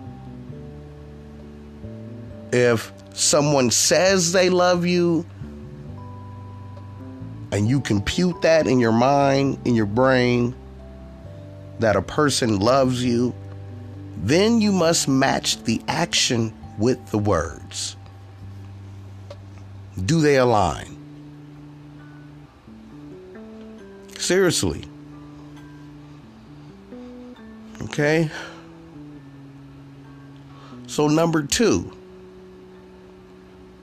If 2.51 2.91
someone 3.13 3.69
says 3.71 4.31
they 4.31 4.49
love 4.49 4.85
you 4.85 5.25
and 7.51 7.67
you 7.67 7.79
compute 7.79 8.41
that 8.41 8.67
in 8.67 8.79
your 8.79 8.91
mind, 8.91 9.59
in 9.65 9.75
your 9.75 9.85
brain, 9.85 10.55
that 11.79 11.95
a 11.95 12.01
person 12.01 12.59
loves 12.59 13.03
you, 13.03 13.33
then 14.17 14.59
you 14.59 14.71
must 14.71 15.07
match 15.07 15.63
the 15.63 15.81
action 15.87 16.53
with 16.77 17.11
the 17.11 17.17
words. 17.17 17.95
Do 20.05 20.21
they 20.21 20.37
align? 20.37 20.97
Seriously. 24.17 24.83
Okay? 27.83 28.29
So, 30.87 31.07
number 31.07 31.43
two. 31.43 31.91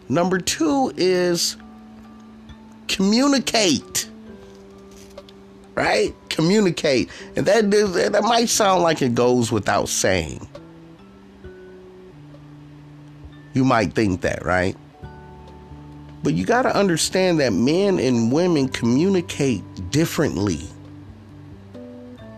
Number 0.09 0.39
two 0.39 0.93
is 0.97 1.57
communicate. 2.95 4.09
Right? 5.75 6.15
Communicate. 6.29 7.11
And 7.35 7.45
that, 7.47 7.69
that 7.71 8.23
might 8.23 8.49
sound 8.49 8.85
like 8.85 9.03
it 9.03 9.17
goes 9.17 9.51
without 9.51 9.89
saying. 9.89 10.47
You 13.53 13.65
might 13.65 13.95
think 13.95 14.21
that, 14.21 14.45
right? 14.45 14.77
But 16.23 16.35
you 16.35 16.45
got 16.45 16.63
to 16.63 16.75
understand 16.75 17.41
that 17.41 17.53
men 17.53 17.99
and 17.99 18.31
women 18.31 18.69
communicate 18.69 19.65
differently. 19.91 20.61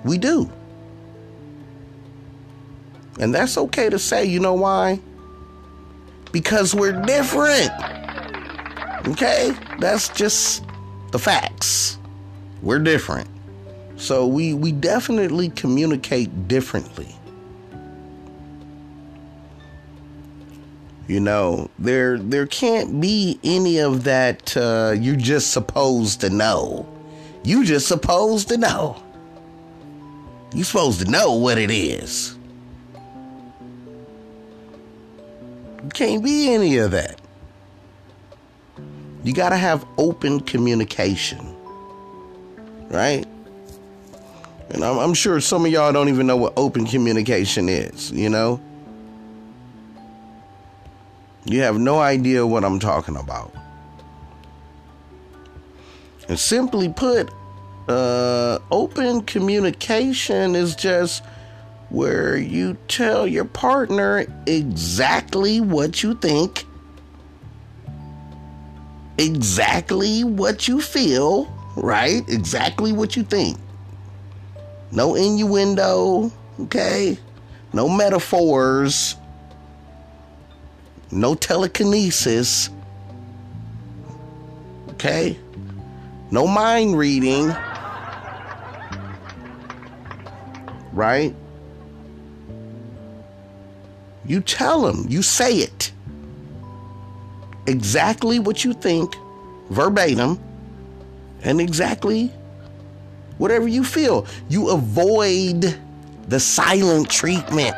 We 0.05 0.17
do. 0.17 0.51
And 3.21 3.35
that's 3.35 3.59
okay 3.59 3.91
to 3.91 3.99
say. 3.99 4.25
You 4.25 4.41
know 4.41 4.55
why? 4.55 5.01
Because 6.33 6.75
we're 6.75 7.01
different. 7.03 7.71
Okay? 9.09 9.55
That's 9.78 10.09
just 10.11 10.64
the 11.12 11.18
facts. 11.18 11.99
We're 12.62 12.78
different. 12.78 13.28
So 13.97 14.26
we, 14.26 14.54
we 14.54 14.73
definitely 14.73 15.50
communicate 15.50 16.49
differently. 16.49 17.14
You 21.09 21.21
know, 21.21 21.71
there 21.78 22.18
there 22.18 22.47
can't 22.47 23.00
be 23.00 23.38
any 23.45 23.78
of 23.78 24.04
that 24.04 24.56
uh, 24.56 24.95
you're 24.99 25.14
just 25.14 25.52
supposed 25.52 26.21
to 26.23 26.30
know. 26.30 26.88
You 27.45 27.64
just 27.64 27.87
supposed 27.87 28.49
to 28.49 28.56
know. 28.56 29.00
You 30.52 30.64
supposed 30.64 31.04
to 31.04 31.11
know 31.11 31.33
what 31.33 31.59
it 31.59 31.71
is. 31.71 32.37
You 35.85 35.90
can't 35.95 36.25
be 36.25 36.52
any 36.52 36.78
of 36.78 36.90
that. 36.90 37.21
You 39.26 39.33
got 39.33 39.49
to 39.49 39.56
have 39.56 39.85
open 39.99 40.38
communication. 40.38 41.56
Right? 42.88 43.26
And 44.71 44.85
I'm, 44.85 44.99
I'm 44.99 45.14
sure 45.14 45.40
some 45.40 45.66
of 45.66 45.73
y'all 45.73 45.92
don't 45.92 46.09
even 46.09 46.28
know 46.28 46.37
what 46.37 46.52
open 46.56 46.87
communication 46.87 47.68
is, 47.68 48.12
you 48.12 48.30
know? 48.30 48.61
You 51.45 51.62
have 51.62 51.76
no 51.76 51.99
idea 51.99 52.47
what 52.47 52.64
I'm 52.64 52.78
talking 52.78 53.16
about. 53.16 53.52
And 56.28 56.38
simply 56.38 56.88
put, 56.88 57.28
uh, 57.88 58.61
open 58.71 59.23
communication 59.23 60.54
is 60.54 60.76
just 60.76 61.25
where 61.88 62.37
you 62.37 62.76
tell 62.87 63.26
your 63.26 63.45
partner 63.45 64.25
exactly 64.47 65.61
what 65.61 66.04
you 66.04 66.14
think, 66.14 66.64
exactly 69.19 70.25
what 70.25 70.69
you 70.69 70.81
feel, 70.81 71.47
right? 71.77 72.23
Exactly 72.29 72.93
what 72.93 73.17
you 73.17 73.23
think. 73.23 73.59
No 74.93 75.15
innuendo, 75.15 76.31
okay? 76.61 77.19
No 77.73 77.89
metaphors 77.89 79.17
no 81.11 81.35
telekinesis, 81.35 82.71
okay? 84.91 85.39
No 86.31 86.47
mind 86.47 86.99
reading, 86.99 87.55
right? 90.93 91.35
You 94.25 94.41
tell 94.41 94.83
them, 94.83 95.07
you 95.09 95.23
say 95.23 95.59
it 95.59 95.93
exactly 97.67 98.39
what 98.39 98.65
you 98.65 98.73
think, 98.73 99.15
verbatim, 99.71 100.41
and 101.43 101.61
exactly 101.61 102.33
whatever 103.39 103.69
you 103.69 103.85
feel. 103.85 104.26
You 104.49 104.71
avoid 104.71 105.79
the 106.29 106.41
silent 106.41 107.11
treatment. 107.11 107.76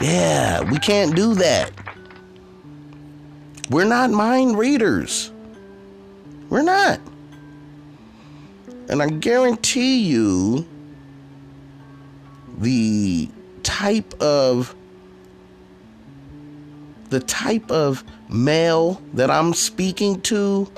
Yeah, 0.00 0.62
we 0.70 0.78
can't 0.78 1.14
do 1.14 1.34
that. 1.34 1.70
We're 3.70 3.84
not 3.84 4.10
mind 4.10 4.58
readers. 4.58 5.30
We're 6.48 6.62
not. 6.62 7.00
And 8.88 9.02
I 9.02 9.08
guarantee 9.08 9.98
you 10.02 10.66
the 12.58 13.28
type 13.62 14.14
of 14.22 14.74
the 17.10 17.20
type 17.20 17.70
of 17.70 18.04
male 18.28 19.00
that 19.14 19.30
I'm 19.30 19.54
speaking 19.54 20.20
to 20.22 20.70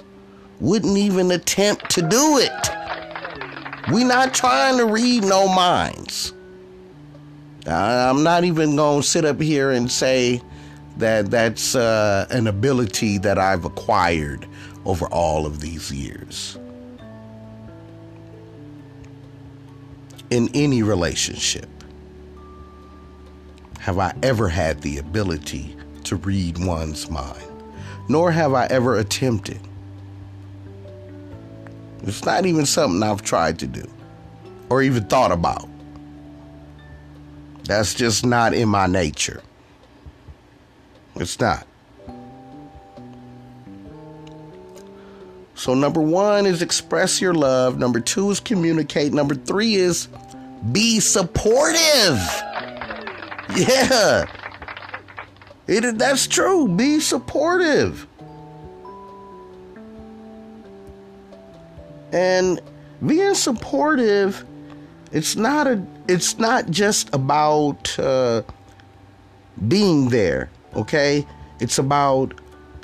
wouldn't 0.61 0.97
even 0.97 1.31
attempt 1.31 1.91
to 1.91 2.03
do 2.03 2.39
it. 2.39 2.71
We're 3.91 4.07
not 4.07 4.35
trying 4.35 4.77
to 4.79 4.87
read 4.87 5.25
no 5.25 5.49
minds. 5.49 6.35
I'm 7.67 8.23
not 8.23 8.45
even 8.45 8.77
going 8.77 9.03
to 9.03 9.07
sit 9.07 9.25
up 9.25 9.41
here 9.41 9.71
and 9.71 9.91
say 9.91 10.41
that 10.97 11.31
that's 11.31 11.75
uh, 11.75 12.27
an 12.31 12.47
ability 12.47 13.19
that 13.19 13.39
I've 13.39 13.65
acquired 13.65 14.47
over 14.85 15.07
all 15.07 15.47
of 15.47 15.61
these 15.61 15.93
years. 15.93 16.59
In 20.31 20.51
any 20.55 20.83
relationship, 20.83 21.69
have 23.79 23.99
I 23.99 24.15
ever 24.23 24.49
had 24.49 24.83
the 24.83 24.99
ability 24.99 25.75
to 26.09 26.16
read 26.16 26.59
one's 26.64 27.11
mind, 27.11 27.47
nor 28.09 28.31
have 28.31 28.55
I 28.55 28.66
ever 28.66 28.97
attempted. 28.97 29.61
It's 32.03 32.25
not 32.25 32.47
even 32.47 32.64
something 32.64 33.03
I've 33.03 33.23
tried 33.23 33.59
to 33.61 33.66
do 33.66 33.88
or 34.71 34.83
even 34.83 35.05
thought 35.05 35.33
about. 35.33 35.68
That's 37.64 37.94
just 37.94 38.25
not 38.25 38.55
in 38.55 38.68
my 38.68 38.87
nature. 38.87 39.42
It's 41.16 41.38
not. 41.38 41.66
So, 45.55 45.75
number 45.75 46.01
one 46.01 46.47
is 46.47 46.62
express 46.62 47.21
your 47.21 47.35
love. 47.35 47.79
Number 47.79 48.01
two 48.01 48.31
is 48.31 48.38
communicate. 48.38 49.12
Number 49.12 49.35
three 49.35 49.75
is 49.75 50.09
be 50.73 51.01
supportive. 51.01 52.18
Yeah. 53.57 54.27
It, 55.69 55.99
that's 55.99 56.27
true. 56.27 56.67
Be 56.67 56.99
supportive. 56.99 58.07
And 62.11 62.61
being 63.07 63.35
supportive, 63.35 64.45
it's 65.13 65.37
not 65.37 65.67
a. 65.67 65.83
It's 66.09 66.39
not 66.39 66.71
just 66.71 67.15
about 67.15 67.99
uh, 67.99 68.43
being 69.69 70.09
there. 70.09 70.49
Okay? 70.75 71.27
It's 71.61 71.79
about 71.79 72.33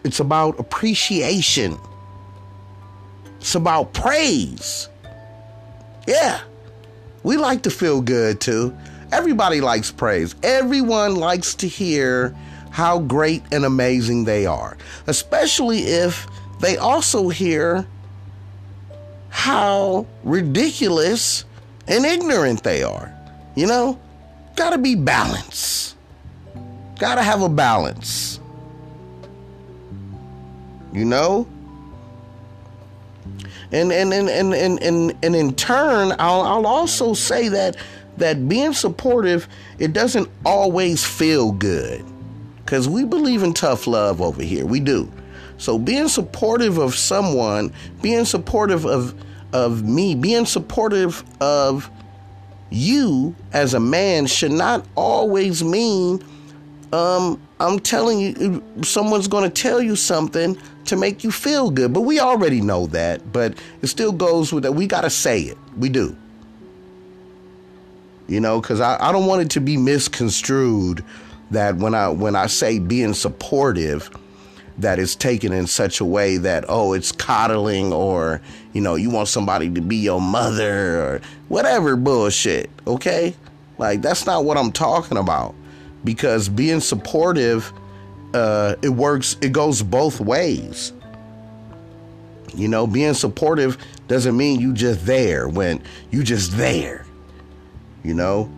it's 0.05 0.20
about 0.20 0.61
appreciation. 0.61 1.79
It's 3.38 3.55
about 3.55 3.94
praise. 3.94 4.88
Yeah. 6.07 6.40
We 7.23 7.38
like 7.38 7.62
to 7.62 7.70
feel 7.70 8.03
good 8.03 8.40
too. 8.40 8.77
Everybody 9.11 9.62
likes 9.62 9.90
praise. 9.90 10.35
Everyone 10.42 11.16
likes 11.16 11.55
to 11.57 11.68
hear 11.68 12.37
how 12.74 12.98
great 12.98 13.40
and 13.52 13.64
amazing 13.64 14.24
they 14.24 14.46
are, 14.46 14.76
especially 15.06 15.78
if 15.82 16.26
they 16.58 16.76
also 16.76 17.28
hear 17.28 17.87
how 19.28 20.04
ridiculous 20.24 21.44
and 21.87 22.04
ignorant 22.04 22.64
they 22.64 22.82
are. 22.82 23.14
You 23.54 23.68
know, 23.68 24.00
gotta 24.56 24.76
be 24.76 24.96
balanced. 24.96 25.94
Gotta 26.98 27.22
have 27.22 27.42
a 27.42 27.48
balance. 27.48 28.40
You 30.92 31.04
know? 31.04 31.46
And 33.70 33.92
and 33.92 34.12
and 34.12 34.28
and 34.28 34.52
and 34.52 34.82
and, 34.82 35.14
and 35.22 35.37
in 35.37 35.54
turn, 35.54 36.10
I'll 36.18 36.40
I'll 36.40 36.66
also 36.66 37.14
say 37.14 37.46
that 37.50 37.76
that 38.16 38.48
being 38.48 38.72
supportive, 38.72 39.46
it 39.78 39.92
doesn't 39.92 40.28
always 40.44 41.04
feel 41.04 41.52
good. 41.52 42.04
Cause 42.66 42.88
we 42.88 43.05
believe 43.05 43.42
in 43.42 43.53
tough 43.53 43.87
love 43.87 44.20
over 44.20 44.42
here. 44.42 44.64
We 44.64 44.81
do. 44.81 45.12
So 45.59 45.79
being 45.79 46.09
supportive 46.09 46.79
of 46.79 46.94
someone, 46.94 47.72
being 48.03 48.24
supportive 48.24 48.85
of 48.87 49.14
of 49.53 49.85
me, 49.85 50.14
being 50.14 50.46
supportive 50.46 51.22
of 51.40 51.88
you 52.70 53.37
as 53.53 53.74
a 53.74 53.81
man 53.81 54.27
should 54.27 54.50
not 54.50 54.85
always 54.96 55.62
mean 55.62 56.24
um, 56.94 57.40
I'm 57.59 57.81
telling 57.81 58.20
you, 58.20 58.62
someone's 58.85 59.27
going 59.27 59.42
to 59.42 59.62
tell 59.62 59.83
you 59.83 59.96
something 59.96 60.57
to 60.85 60.96
make 60.96 61.24
you 61.24 61.33
feel 61.33 61.70
good. 61.70 61.92
But 61.92 62.03
we 62.03 62.20
already 62.20 62.61
know 62.61 62.87
that. 62.88 63.33
But 63.33 63.59
it 63.83 63.88
still 63.88 64.12
goes 64.12 64.53
with 64.53 64.62
that. 64.62 64.72
We 64.72 64.87
got 64.87 65.00
to 65.00 65.11
say 65.11 65.40
it. 65.40 65.59
We 65.77 65.88
do. 65.88 66.16
You 68.29 68.40
know, 68.40 68.61
because 68.61 68.81
I, 68.81 68.96
I 69.09 69.11
don't 69.11 69.27
want 69.27 69.42
it 69.42 69.50
to 69.50 69.61
be 69.61 69.77
misconstrued 69.77 71.05
that 71.50 71.76
when 71.76 71.94
I 71.94 72.09
when 72.09 72.37
I 72.37 72.46
say 72.46 72.78
being 72.78 73.14
supportive, 73.14 74.11
that 74.78 74.98
is 74.98 75.14
taken 75.14 75.52
in 75.52 75.66
such 75.66 76.00
a 76.00 76.04
way 76.04 76.37
that 76.37 76.64
oh 76.68 76.92
it's 76.92 77.12
coddling 77.12 77.92
or 77.92 78.40
you 78.72 78.80
know 78.80 78.96
you 78.96 79.11
want 79.11 79.28
somebody 79.28 79.70
to 79.70 79.80
be 79.80 79.96
your 79.96 80.20
mother 80.20 81.00
or 81.00 81.20
whatever 81.48 81.96
bullshit 81.96 82.70
okay? 82.87 83.35
Like 83.78 84.02
that's 84.02 84.26
not 84.26 84.44
what 84.44 84.57
i'm 84.57 84.72
talking 84.72 85.18
about. 85.18 85.54
Because 86.02 86.48
being 86.48 86.80
supportive 86.80 87.72
uh 88.35 88.74
it 88.83 88.90
works 88.90 89.37
it 89.40 89.52
goes 89.52 89.83
both 89.83 90.20
ways. 90.20 90.92
You 92.54 92.68
know 92.68 92.87
being 92.87 93.14
supportive 93.14 93.78
doesn't 94.09 94.37
mean 94.37 94.61
you 94.61 94.72
just 94.72 95.07
there 95.07 95.48
when 95.48 95.83
you 96.11 96.24
just 96.24 96.57
there. 96.57 97.07
You 98.02 98.14
know 98.14 98.50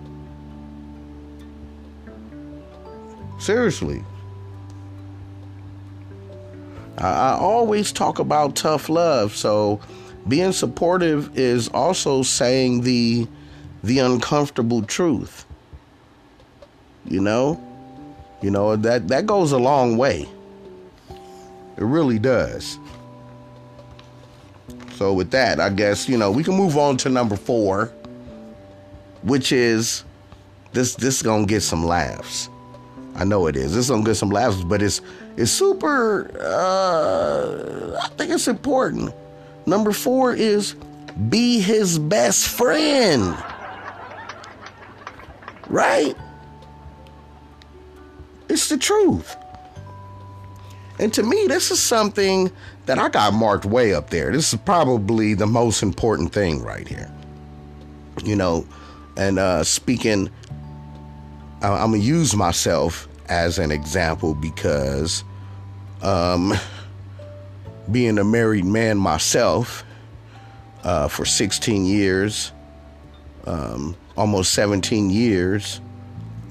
seriously 3.38 4.03
I, 6.99 7.09
I 7.09 7.38
always 7.38 7.92
talk 7.92 8.18
about 8.18 8.57
tough 8.57 8.88
love. 8.88 9.35
So 9.35 9.81
being 10.29 10.53
supportive 10.53 11.37
is 11.37 11.68
also 11.68 12.22
saying 12.22 12.83
the 12.83 13.27
the 13.83 13.99
uncomfortable 14.01 14.83
truth. 14.83 15.44
You 17.05 17.20
know? 17.20 17.62
You 18.42 18.51
know, 18.51 18.77
that 18.77 19.09
that 19.09 19.27
goes 19.27 19.53
a 19.53 19.59
long 19.59 19.96
way. 19.96 20.29
It 21.11 21.85
really 21.85 22.18
does. 22.18 22.79
So 24.94 25.12
with 25.12 25.31
that, 25.33 25.61
I 25.61 25.68
guess, 25.68 26.09
you 26.09 26.16
know, 26.16 26.31
we 26.31 26.42
can 26.42 26.55
move 26.55 26.79
on 26.79 26.96
to 26.99 27.11
number 27.11 27.37
4, 27.37 27.92
which 29.22 29.53
is 29.53 30.05
this 30.72 30.94
this 30.94 31.16
is 31.16 31.22
going 31.22 31.46
to 31.46 31.49
get 31.49 31.61
some 31.61 31.85
laughs. 31.85 32.49
I 33.16 33.24
know 33.24 33.46
it 33.46 33.57
is. 33.57 33.88
Going 33.88 34.05
to 34.05 34.11
get 34.11 34.16
some 34.16 34.31
laughs, 34.31 34.62
but 34.62 34.83
it's 34.83 35.00
it's 35.37 35.50
super, 35.50 36.31
uh, 36.38 37.98
I 38.02 38.09
think 38.11 38.31
it's 38.31 38.46
important. 38.46 39.14
Number 39.64 39.92
four 39.92 40.35
is 40.35 40.74
be 41.31 41.61
his 41.61 41.98
best 41.98 42.48
friend. 42.48 43.37
Right? 45.68 46.14
It's 48.48 48.68
the 48.68 48.76
truth. 48.76 49.35
And 50.98 51.12
to 51.14 51.22
me, 51.22 51.46
this 51.46 51.70
is 51.70 51.81
something 51.81 52.50
that 52.87 52.98
I 52.98 53.09
got 53.09 53.35
marked 53.35 53.64
way 53.64 53.92
up 53.92 54.11
there. 54.11 54.31
This 54.31 54.52
is 54.52 54.61
probably 54.61 55.35
the 55.35 55.46
most 55.46 55.83
important 55.83 56.33
thing 56.33 56.62
right 56.62 56.87
here. 56.87 57.11
You 58.24 58.37
know, 58.37 58.66
and 59.16 59.38
uh, 59.38 59.64
speaking, 59.64 60.31
I'm 61.74 61.90
going 61.90 62.00
to 62.00 62.07
use 62.07 62.35
myself 62.35 63.09
as 63.29 63.59
an 63.59 63.72
example 63.72 64.35
because 64.35 65.24
um, 66.02 66.55
being 67.90 68.18
a 68.18 68.24
married 68.24 68.64
man 68.64 68.98
myself 68.98 69.85
uh, 70.85 71.09
for 71.09 71.24
16 71.24 71.85
years, 71.85 72.52
um, 73.46 73.96
almost 74.16 74.52
17 74.55 75.11
years, 75.11 75.81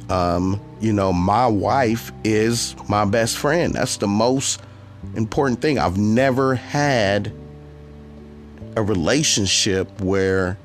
um, 0.09 0.61
you 0.79 0.93
know, 0.93 1.11
my 1.11 1.47
wife 1.47 2.11
is 2.23 2.75
my 2.87 3.05
best 3.05 3.37
friend. 3.37 3.73
That's 3.73 3.97
the 3.97 4.07
most 4.07 4.61
important 5.15 5.61
thing. 5.61 5.79
I've 5.79 5.97
never 5.97 6.55
had 6.55 7.31
a 8.75 8.83
relationship 8.83 10.01
where 10.01 10.57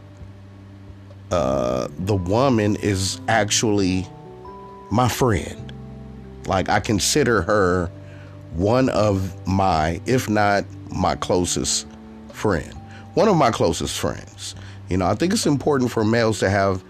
uh, 1.31 1.89
the 2.01 2.17
woman 2.17 2.77
is 2.77 3.21
actually 3.29 4.07
my 4.91 5.09
friend. 5.09 5.73
Like 6.47 6.69
I 6.69 6.81
consider 6.81 7.43
her 7.43 7.91
one 8.55 8.89
of 8.91 9.47
my, 9.47 10.01
if 10.07 10.29
not 10.29 10.65
my 10.91 11.15
closest 11.15 11.87
friend, 12.33 12.75
one 13.15 13.29
of 13.29 13.37
my 13.37 13.51
closest 13.51 13.99
friends. 13.99 14.55
You 14.89 14.97
know, 14.97 15.07
I 15.07 15.15
think 15.15 15.33
it's 15.33 15.47
important 15.47 15.91
for 15.91 16.05
males 16.05 16.41
to 16.41 16.51
have 16.51 16.83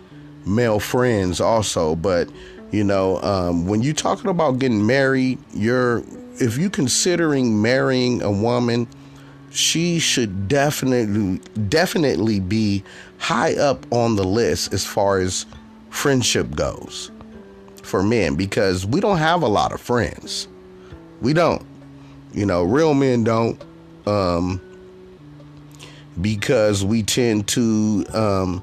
male 0.47 0.81
friends 0.81 1.41
also, 1.41 1.95
but 1.95 2.31
you 2.71 2.85
know, 2.85 3.21
um, 3.23 3.67
when 3.67 3.83
you're 3.83 3.95
talking 3.95 4.31
about 4.31 4.59
getting 4.59 4.87
married, 4.87 5.39
you're 5.53 6.03
if 6.41 6.57
you're 6.57 6.71
considering 6.71 7.61
marrying 7.61 8.23
a 8.23 8.31
woman, 8.31 8.89
she 9.51 9.99
should 9.99 10.49
definitely 10.49 11.39
definitely 11.69 12.41
be 12.41 12.83
high 13.19 13.55
up 13.57 13.85
on 13.93 14.17
the 14.17 14.25
list 14.25 14.73
as 14.73 14.87
far 14.87 15.19
as 15.19 15.45
friendship 15.91 16.55
goes 16.55 17.11
for 17.83 18.03
men 18.03 18.35
because 18.35 18.87
we 18.87 19.01
don't 19.01 19.19
have 19.19 19.43
a 19.43 19.49
lot 19.49 19.73
of 19.73 19.81
friends. 19.81 20.49
We 21.21 21.33
don't. 21.33 21.64
You 22.33 22.47
know, 22.47 22.62
real 22.62 22.95
men 22.95 23.25
don't. 23.25 23.62
Um, 24.07 24.61
because 26.21 26.85
we 26.85 27.03
tend 27.03 27.49
to 27.49 28.05
um, 28.12 28.62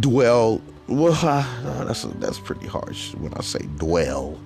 dwell. 0.00 0.60
Well, 0.86 1.12
that's 1.86 2.02
that's 2.02 2.38
pretty 2.38 2.66
harsh 2.66 3.14
when 3.14 3.32
I 3.34 3.42
say 3.42 3.60
dwell, 3.78 4.38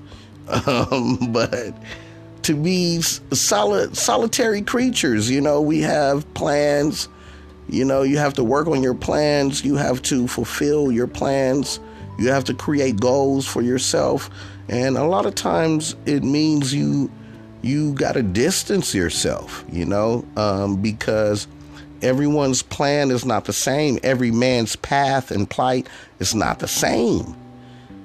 um, 0.67 1.19
but 1.33 1.75
to 2.43 2.55
be 2.55 3.01
solid 3.01 3.97
solitary 3.97 4.63
creatures. 4.63 5.31
You 5.31 5.41
know, 5.41 5.61
we 5.61 5.81
have 5.83 6.33
plans. 6.35 7.09
You 7.69 7.85
know, 7.85 8.03
you 8.03 8.17
have 8.17 8.33
to 8.35 8.45
work 8.45 8.67
on 8.69 8.83
your 8.83 8.95
plans. 8.95 9.65
You 9.65 9.77
have 9.77 10.01
to 10.03 10.27
fulfill 10.27 10.91
your 10.91 11.07
plans. 11.07 11.81
You 12.19 12.29
have 12.31 12.45
to 12.45 12.55
create 12.55 13.01
goals 13.01 13.47
for 13.47 13.63
yourself. 13.63 14.29
And 14.69 14.99
a 14.99 15.05
lot 15.05 15.25
of 15.25 15.35
times 15.35 15.97
it 16.05 16.23
means 16.23 16.75
you 16.75 17.11
you 17.63 17.93
got 17.95 18.13
to 18.13 18.23
distance 18.23 18.95
yourself, 18.95 19.65
you 19.71 19.85
know, 19.85 20.25
um, 20.37 20.77
because 20.81 21.49
everyone's 22.03 22.63
plan 22.63 23.11
is 23.11 23.25
not 23.25 23.47
the 23.47 23.53
same. 23.53 23.99
Every 24.03 24.31
man's 24.31 24.77
path 24.77 25.31
and 25.31 25.49
plight 25.49 25.89
is 26.21 26.35
not 26.35 26.61
the 26.61 26.69
same. 26.69 27.35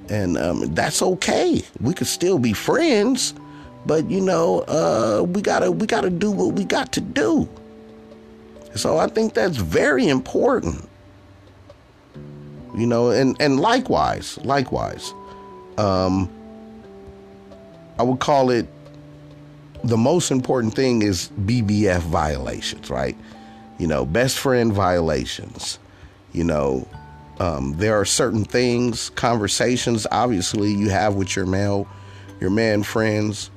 And 0.08 0.36
um, 0.36 0.74
that's 0.74 1.02
okay. 1.02 1.62
We 1.80 1.94
could 1.94 2.08
still 2.08 2.38
be 2.38 2.52
friends, 2.52 3.34
but 3.86 4.10
you 4.10 4.20
know, 4.20 4.60
uh, 4.62 5.22
we 5.22 5.40
gotta 5.40 5.70
we 5.70 5.86
gotta 5.86 6.10
do 6.10 6.30
what 6.30 6.54
we 6.54 6.64
got 6.64 6.92
to 6.92 7.00
do. 7.00 7.48
So 8.74 8.98
I 8.98 9.06
think 9.06 9.34
that's 9.34 9.56
very 9.56 10.08
important 10.08 10.88
you 12.74 12.86
know, 12.86 13.10
and 13.10 13.36
and 13.40 13.60
likewise, 13.60 14.38
likewise, 14.38 15.12
um, 15.78 16.28
I 17.98 18.02
would 18.02 18.20
call 18.20 18.50
it 18.50 18.66
the 19.84 19.96
most 19.96 20.30
important 20.30 20.74
thing 20.74 21.02
is 21.02 21.30
BBF 21.40 22.00
violations, 22.00 22.90
right? 22.90 23.16
You 23.78 23.86
know, 23.86 24.04
best 24.04 24.38
friend 24.38 24.72
violations. 24.72 25.78
You 26.32 26.44
know, 26.44 26.88
um, 27.38 27.74
there 27.76 27.94
are 27.98 28.04
certain 28.04 28.44
things, 28.44 29.10
conversations, 29.10 30.06
obviously, 30.10 30.72
you 30.72 30.90
have 30.90 31.14
with 31.14 31.36
your 31.36 31.46
male, 31.46 31.86
your 32.40 32.50
man 32.50 32.82
friends 32.82 33.50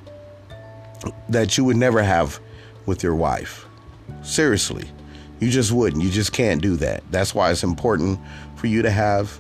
that 1.30 1.58
you 1.58 1.64
would 1.64 1.78
never 1.78 2.04
have 2.04 2.40
with 2.86 3.04
your 3.04 3.16
wife. 3.16 3.66
Seriously, 4.22 4.90
you 5.40 5.50
just 5.50 5.72
wouldn't. 5.72 6.04
You 6.04 6.10
just 6.10 6.34
can't 6.34 6.62
do 6.62 6.76
that. 6.78 7.04
That's 7.12 7.34
why 7.34 7.52
it's 7.52 7.64
important 7.64 8.20
for 8.58 8.68
you 8.68 8.82
to 8.82 8.92
have 8.92 9.40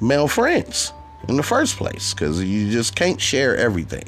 male 0.00 0.28
friends 0.28 0.92
in 1.28 1.36
the 1.36 1.42
first 1.42 1.76
place 1.76 2.12
because 2.12 2.42
you 2.42 2.70
just 2.70 2.94
can't 2.94 3.20
share 3.20 3.56
everything. 3.56 4.04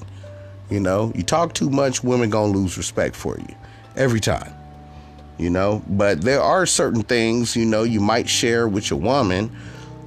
You 0.70 0.80
know, 0.80 1.12
you 1.14 1.22
talk 1.22 1.54
too 1.54 1.70
much, 1.70 2.02
women 2.02 2.30
gonna 2.30 2.52
lose 2.52 2.76
respect 2.76 3.14
for 3.16 3.38
you 3.38 3.54
every 3.96 4.20
time. 4.20 4.52
You 5.38 5.50
know, 5.50 5.82
but 5.88 6.20
there 6.20 6.40
are 6.40 6.64
certain 6.64 7.02
things 7.02 7.56
you 7.56 7.64
know 7.64 7.82
you 7.82 8.00
might 8.00 8.28
share 8.28 8.68
with 8.68 8.90
your 8.90 9.00
woman 9.00 9.54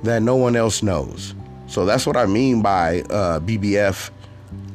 that 0.04 0.22
no 0.22 0.36
one 0.36 0.56
else 0.56 0.82
knows. 0.82 1.34
So 1.68 1.86
that's 1.86 2.06
what 2.06 2.16
I 2.16 2.26
mean 2.26 2.62
by 2.62 3.02
uh, 3.10 3.40
BBF, 3.42 4.10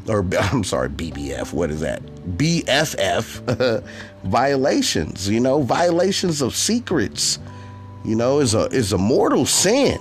or 0.08 0.26
I'm 0.38 0.64
sorry, 0.64 0.90
BBF. 0.90 1.52
What 1.52 1.70
is 1.70 1.80
that? 1.80 2.02
BFF 2.36 3.82
violations. 4.24 5.28
You 5.28 5.40
know, 5.40 5.62
violations 5.62 6.42
of 6.42 6.54
secrets 6.54 7.38
you 8.04 8.16
know, 8.16 8.40
is 8.40 8.54
a 8.54 8.64
is 8.66 8.92
a 8.92 8.98
mortal 8.98 9.46
sin. 9.46 9.98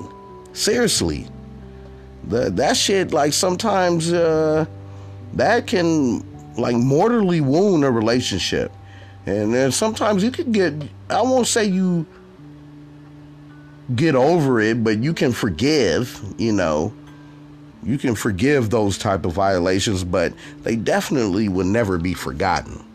Seriously. 0.54 1.28
The, 2.28 2.50
that 2.52 2.78
shit 2.78 3.14
like 3.14 3.34
sometimes 3.34 4.12
uh, 4.12 4.66
that 5.34 5.68
can 5.68 6.24
like 6.56 6.76
mortally 6.76 7.42
wound 7.42 7.84
a 7.84 7.92
relationship. 7.92 8.72
And 9.26 9.54
then 9.54 9.72
sometimes 9.72 10.24
you 10.24 10.32
can 10.32 10.52
get 10.52 10.74
I 11.10 11.22
won't 11.22 11.48
say 11.48 11.66
you 11.66 12.06
get 13.96 14.16
over 14.16 14.60
it, 14.60 14.84
but 14.84 15.00
you 15.00 15.14
can 15.14 15.32
forgive, 15.32 16.20
you 16.38 16.54
know. 16.54 16.94
You 17.84 17.98
can 17.98 18.14
forgive 18.14 18.70
those 18.70 19.00
type 19.00 19.26
of 19.26 19.34
violations, 19.34 20.04
but 20.04 20.34
they 20.62 20.76
definitely 20.76 21.50
will 21.50 21.66
never 21.66 21.98
be 21.98 22.14
forgotten. 22.14 22.86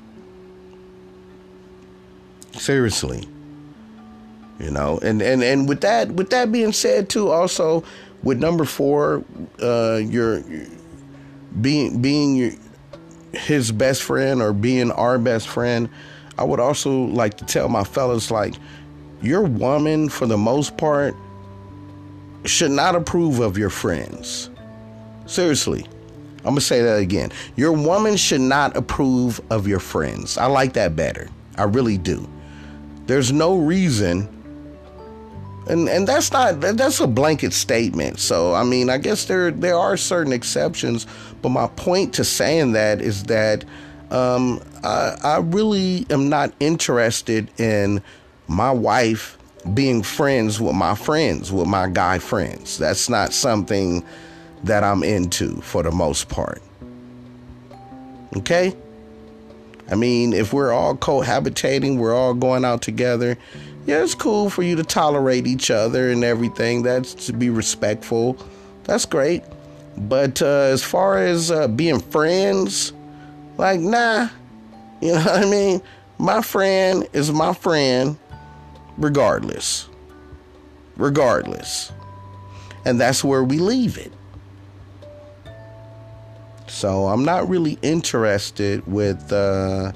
Seriously 2.53 3.29
you 4.59 4.71
know 4.71 4.99
and 5.03 5.21
and 5.21 5.43
and 5.43 5.69
with 5.69 5.81
that 5.83 6.11
with 6.13 6.31
that 6.31 6.51
being 6.51 6.73
said 6.73 7.09
too 7.09 7.31
also 7.31 7.85
with 8.23 8.39
number 8.39 8.65
four 8.65 9.23
uh 9.63 9.97
your 9.97 10.43
being 11.61 12.01
being 12.01 12.59
his 13.37 13.73
best 13.73 14.03
friend 14.03 14.41
or 14.43 14.53
being 14.53 14.91
our 14.93 15.19
best 15.19 15.49
friend, 15.49 15.89
I 16.39 16.45
would 16.45 16.61
also 16.61 16.91
like 16.91 17.37
to 17.39 17.45
tell 17.45 17.69
my 17.69 17.85
fellas 17.85 18.31
like 18.31 18.55
your 19.23 19.43
woman 19.43 20.09
for 20.09 20.27
the 20.27 20.37
most 20.37 20.77
part 20.77 21.15
should 22.45 22.71
not 22.71 22.95
approve 22.95 23.41
of 23.41 23.57
your 23.59 23.71
friends. 23.71 24.51
Seriously. 25.27 25.87
I'm 26.45 26.55
to 26.55 26.61
say 26.61 26.81
that 26.81 27.01
again. 27.01 27.33
Your 27.57 27.73
woman 27.73 28.17
should 28.17 28.41
not 28.41 28.77
approve 28.77 29.41
of 29.51 29.67
your 29.67 29.81
friends. 29.81 30.39
I 30.39 30.47
like 30.47 30.75
that 30.75 30.95
better. 30.95 31.29
I 31.57 31.65
really 31.65 31.99
do. 31.99 32.29
There's 33.07 33.33
no 33.33 33.57
reason 33.57 34.36
and 35.69 35.89
and 35.89 36.07
that's 36.07 36.33
not 36.33 36.61
that's 36.61 37.01
a 37.01 37.07
blanket 37.07 37.53
statement. 37.53 38.19
So 38.19 38.55
I 38.55 38.65
mean, 38.65 38.91
I 38.91 38.99
guess 38.99 39.25
there 39.25 39.51
there 39.51 39.77
are 39.77 39.97
certain 39.97 40.33
exceptions, 40.33 41.07
but 41.43 41.51
my 41.51 41.69
point 41.69 42.15
to 42.15 42.25
saying 42.25 42.73
that 42.73 43.01
is 43.01 43.25
that 43.25 43.65
um, 44.11 44.63
I, 44.85 45.17
I 45.23 45.39
really 45.39 46.07
am 46.11 46.29
not 46.29 46.53
interested 46.61 47.51
in 47.59 48.03
my 48.47 48.71
wife 48.71 49.37
being 49.75 50.03
friends 50.03 50.61
with 50.61 50.77
my 50.77 50.95
friends, 50.95 51.51
with 51.51 51.67
my 51.67 51.89
guy 51.89 52.19
friends. 52.19 52.79
That's 52.79 53.09
not 53.09 53.33
something 53.33 54.05
that 54.65 54.85
I'm 54.85 55.03
into 55.03 55.61
for 55.61 55.83
the 55.83 55.91
most 55.91 56.29
part. 56.29 56.63
Okay? 58.37 58.77
I 59.91 59.95
mean, 59.95 60.33
if 60.33 60.53
we're 60.53 60.73
all 60.73 60.97
cohabitating, 60.97 61.97
we're 61.97 62.15
all 62.15 62.35
going 62.35 62.65
out 62.65 62.83
together, 62.83 63.39
yeah, 63.87 64.03
it's 64.03 64.17
cool 64.17 64.51
for 64.51 64.65
you 64.65 64.75
to 64.77 64.83
tolerate 64.83 65.47
each 65.47 65.71
other 65.71 66.11
and 66.11 66.25
everything. 66.25 66.83
That's 66.83 67.15
to 67.27 67.33
be 67.33 67.51
respectful. 67.51 68.37
That's 68.83 69.07
great. 69.07 69.45
But 69.97 70.43
uh, 70.43 70.47
as 70.47 70.83
far 70.83 71.19
as 71.19 71.51
uh, 71.51 71.69
being 71.69 72.01
friends, 72.01 72.93
like, 73.57 73.81
nah. 73.81 74.29
You 75.03 75.13
know 75.13 75.19
what 75.19 75.45
I 75.47 75.51
mean? 75.51 75.83
My 76.17 76.41
friend 76.41 77.07
is 77.13 77.31
my 77.31 77.53
friend 77.53 78.17
regardless. 78.97 79.91
Regardless. 80.97 81.93
And 82.87 82.99
that's 82.99 83.23
where 83.23 83.45
we 83.45 83.59
leave 83.59 83.99
it. 83.99 84.11
So 86.67 87.09
I'm 87.09 87.27
not 87.27 87.47
really 87.47 87.79
interested 87.83 88.87
with, 88.87 89.31
uh, 89.31 89.93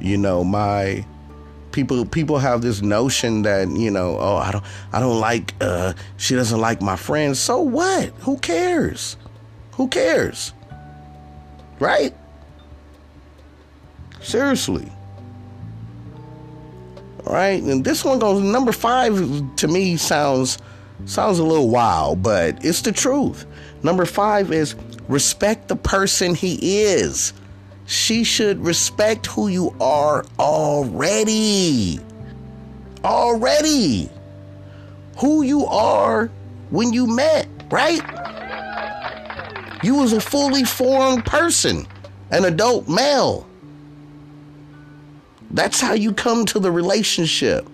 you 0.00 0.16
know, 0.16 0.44
my 0.44 1.04
people 1.72 2.04
people 2.06 2.38
have 2.38 2.62
this 2.62 2.82
notion 2.82 3.42
that 3.42 3.68
you 3.68 3.90
know 3.90 4.16
oh 4.18 4.36
i 4.36 4.50
don't 4.50 4.64
i 4.92 4.98
don't 4.98 5.20
like 5.20 5.54
uh 5.60 5.92
she 6.16 6.34
doesn't 6.34 6.60
like 6.60 6.80
my 6.80 6.96
friends. 6.96 7.38
So 7.38 7.60
what? 7.60 8.06
Who 8.20 8.38
cares? 8.38 9.16
Who 9.72 9.88
cares? 9.88 10.52
Right? 11.78 12.16
Seriously. 14.20 14.90
All 17.26 17.32
right? 17.34 17.62
And 17.62 17.84
this 17.84 18.04
one 18.04 18.18
goes 18.18 18.42
number 18.42 18.72
five 18.72 19.14
to 19.56 19.68
me 19.68 19.96
sounds 19.96 20.58
sounds 21.04 21.38
a 21.38 21.44
little 21.44 21.68
wild 21.68 22.22
but 22.22 22.64
it's 22.64 22.82
the 22.82 22.92
truth. 22.92 23.46
Number 23.82 24.04
five 24.04 24.50
is 24.52 24.74
respect 25.08 25.68
the 25.68 25.76
person 25.76 26.34
he 26.34 26.80
is. 26.82 27.32
She 27.88 28.22
should 28.22 28.62
respect 28.62 29.24
who 29.24 29.48
you 29.48 29.74
are 29.80 30.26
already. 30.38 31.98
Already. 33.02 34.10
Who 35.16 35.40
you 35.40 35.64
are 35.64 36.26
when 36.68 36.92
you 36.92 37.06
met, 37.06 37.48
right? 37.70 38.02
You 39.82 39.94
was 39.94 40.12
a 40.12 40.20
fully 40.20 40.64
formed 40.64 41.24
person, 41.24 41.86
an 42.30 42.44
adult 42.44 42.90
male. 42.90 43.48
That's 45.50 45.80
how 45.80 45.94
you 45.94 46.12
come 46.12 46.44
to 46.44 46.58
the 46.58 46.70
relationship. 46.70 47.66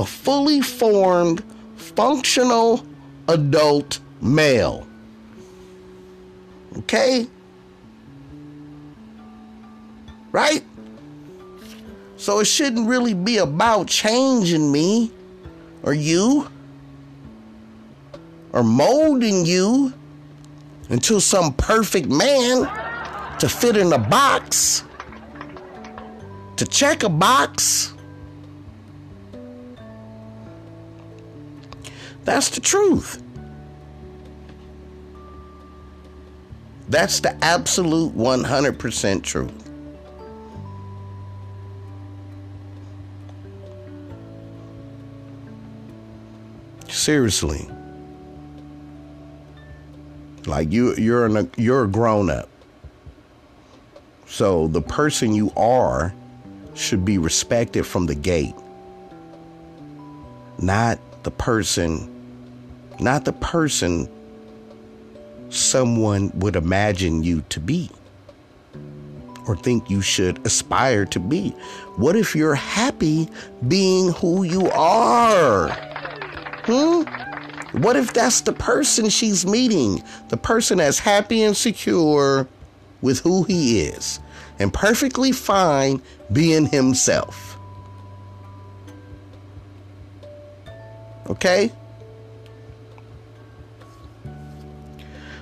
A 0.00 0.04
fully 0.04 0.62
formed, 0.62 1.44
functional 1.76 2.84
adult 3.28 4.00
male. 4.20 4.84
Okay? 6.78 7.28
Right? 10.32 10.64
So 12.16 12.40
it 12.40 12.44
shouldn't 12.44 12.88
really 12.88 13.14
be 13.14 13.38
about 13.38 13.86
changing 13.86 14.70
me 14.70 15.10
or 15.82 15.94
you 15.94 16.48
or 18.52 18.62
molding 18.62 19.46
you 19.46 19.92
into 20.90 21.20
some 21.20 21.54
perfect 21.54 22.08
man 22.08 22.68
to 23.38 23.48
fit 23.48 23.76
in 23.76 23.92
a 23.92 23.98
box, 23.98 24.84
to 26.56 26.66
check 26.66 27.04
a 27.04 27.08
box. 27.08 27.94
That's 32.24 32.50
the 32.50 32.60
truth. 32.60 33.22
That's 36.88 37.20
the 37.20 37.42
absolute 37.42 38.14
100% 38.16 39.22
truth. 39.22 39.69
Seriously. 46.90 47.68
Like 50.46 50.72
you 50.72 50.94
you're 50.96 51.26
an, 51.26 51.50
you're 51.56 51.84
a 51.84 51.88
grown 51.88 52.30
up. 52.30 52.48
So 54.26 54.68
the 54.68 54.82
person 54.82 55.34
you 55.34 55.52
are 55.56 56.12
should 56.74 57.04
be 57.04 57.18
respected 57.18 57.86
from 57.86 58.06
the 58.06 58.14
gate. 58.14 58.54
Not 60.58 60.98
the 61.22 61.30
person 61.30 62.08
not 62.98 63.24
the 63.24 63.32
person 63.32 64.08
someone 65.48 66.30
would 66.34 66.54
imagine 66.54 67.22
you 67.22 67.42
to 67.48 67.60
be 67.60 67.90
or 69.46 69.56
think 69.56 69.90
you 69.90 70.00
should 70.00 70.44
aspire 70.46 71.04
to 71.06 71.18
be? 71.18 71.50
What 71.96 72.14
if 72.14 72.36
you're 72.36 72.54
happy 72.54 73.28
being 73.66 74.12
who 74.12 74.44
you 74.44 74.70
are? 74.70 75.89
Hmm? 76.70 77.02
What 77.78 77.96
if 77.96 78.12
that's 78.12 78.42
the 78.42 78.52
person 78.52 79.08
she's 79.08 79.44
meeting? 79.44 80.02
The 80.28 80.36
person 80.36 80.78
that's 80.78 81.00
happy 81.00 81.42
and 81.42 81.56
secure 81.56 82.46
with 83.00 83.20
who 83.20 83.42
he 83.44 83.80
is 83.80 84.20
and 84.60 84.72
perfectly 84.72 85.32
fine 85.32 86.00
being 86.32 86.66
himself. 86.66 87.58
Okay? 91.28 91.72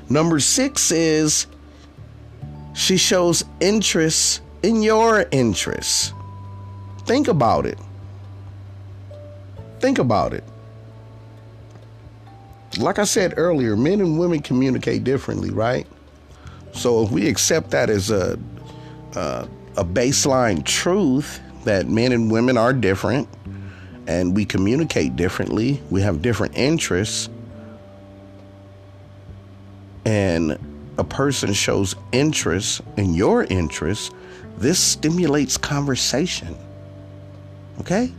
Number 0.08 0.40
six 0.40 0.90
is 0.90 1.46
she 2.74 2.96
shows 2.96 3.44
interest 3.60 4.40
in 4.62 4.82
your 4.82 5.26
interests. 5.30 6.14
Think 7.04 7.28
about 7.28 7.66
it. 7.66 7.78
Think 9.80 9.98
about 9.98 10.32
it. 10.32 10.44
Like 12.76 12.98
I 12.98 13.04
said 13.04 13.34
earlier, 13.36 13.76
men 13.76 14.00
and 14.00 14.18
women 14.18 14.40
communicate 14.40 15.04
differently, 15.04 15.50
right? 15.50 15.86
So 16.72 17.02
if 17.02 17.10
we 17.10 17.28
accept 17.28 17.70
that 17.70 17.88
as 17.88 18.10
a 18.10 18.38
uh, 19.14 19.46
a 19.76 19.84
baseline 19.84 20.64
truth 20.64 21.40
that 21.64 21.88
men 21.88 22.12
and 22.12 22.30
women 22.30 22.58
are 22.58 22.72
different 22.72 23.28
and 24.06 24.34
we 24.34 24.44
communicate 24.44 25.16
differently, 25.16 25.80
we 25.90 26.00
have 26.02 26.20
different 26.20 26.56
interests 26.56 27.28
and 30.04 30.58
a 30.98 31.04
person 31.04 31.52
shows 31.52 31.94
interest 32.12 32.80
in 32.96 33.14
your 33.14 33.44
interest, 33.44 34.12
this 34.56 34.78
stimulates 34.78 35.56
conversation. 35.56 36.56
Okay? 37.80 38.12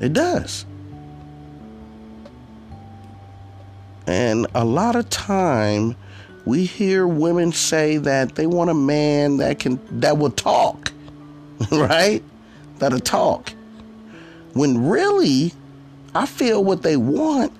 It 0.00 0.12
does. 0.12 0.66
And 4.06 4.46
a 4.54 4.64
lot 4.64 4.96
of 4.96 5.08
time 5.10 5.96
we 6.44 6.64
hear 6.64 7.06
women 7.06 7.52
say 7.52 7.98
that 7.98 8.36
they 8.36 8.46
want 8.46 8.70
a 8.70 8.74
man 8.74 9.38
that 9.38 9.58
can 9.58 9.80
that 10.00 10.16
will 10.18 10.30
talk, 10.30 10.92
right? 11.72 12.22
That'll 12.78 13.00
talk. 13.00 13.52
When 14.52 14.88
really 14.88 15.52
I 16.14 16.24
feel 16.24 16.64
what 16.64 16.82
they 16.82 16.96
want 16.96 17.52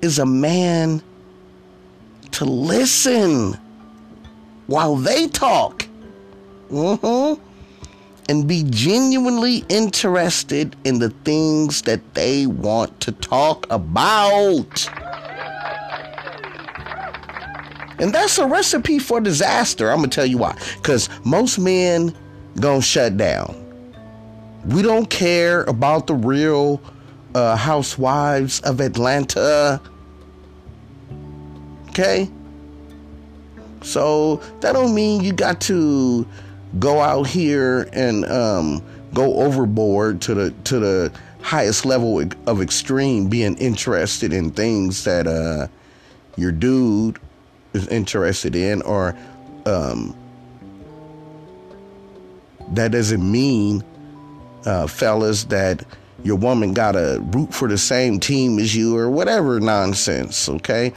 is 0.00 0.18
a 0.18 0.26
man 0.26 1.02
to 2.32 2.44
listen 2.44 3.58
while 4.66 4.96
they 4.96 5.26
talk. 5.28 5.86
Mm-hmm. 6.70 7.42
And 8.28 8.46
be 8.46 8.64
genuinely 8.70 9.64
interested 9.68 10.76
in 10.84 11.00
the 11.00 11.10
things 11.10 11.82
that 11.82 12.14
they 12.14 12.46
want 12.46 13.00
to 13.00 13.10
talk 13.10 13.66
about. 13.70 14.88
And 18.00 18.14
that's 18.14 18.38
a 18.38 18.46
recipe 18.46 18.98
for 18.98 19.20
disaster. 19.20 19.90
I'm 19.90 19.98
gonna 19.98 20.08
tell 20.08 20.26
you 20.26 20.38
why. 20.38 20.58
Because 20.76 21.08
most 21.24 21.58
men 21.58 22.16
gonna 22.58 22.80
shut 22.80 23.16
down. 23.16 23.54
We 24.66 24.82
don't 24.82 25.08
care 25.08 25.64
about 25.64 26.06
the 26.06 26.14
real 26.14 26.80
uh, 27.34 27.56
housewives 27.56 28.60
of 28.60 28.80
Atlanta. 28.80 29.80
Okay? 31.90 32.30
So 33.82 34.36
that 34.60 34.72
don't 34.72 34.94
mean 34.94 35.22
you 35.22 35.32
got 35.32 35.60
to 35.62 36.26
go 36.78 37.00
out 37.00 37.26
here 37.26 37.88
and 37.92 38.24
um, 38.26 38.82
go 39.14 39.34
overboard 39.36 40.20
to 40.22 40.34
the 40.34 40.50
to 40.64 40.78
the 40.78 41.12
highest 41.42 41.86
level 41.86 42.22
of 42.46 42.60
extreme, 42.60 43.28
being 43.28 43.56
interested 43.56 44.32
in 44.32 44.50
things 44.50 45.04
that 45.04 45.26
uh, 45.26 45.68
your 46.36 46.52
dude 46.52 47.18
is 47.72 47.86
interested 47.88 48.56
in, 48.56 48.82
or 48.82 49.16
um, 49.66 50.16
that 52.72 52.92
doesn't 52.92 53.30
mean, 53.30 53.84
uh, 54.64 54.86
fellas, 54.86 55.44
that 55.44 55.84
your 56.22 56.36
woman 56.36 56.74
got 56.74 56.92
to 56.92 57.20
root 57.32 57.52
for 57.54 57.68
the 57.68 57.78
same 57.78 58.20
team 58.20 58.58
as 58.58 58.74
you 58.74 58.96
or 58.96 59.10
whatever 59.10 59.60
nonsense. 59.60 60.48
Okay, 60.48 60.92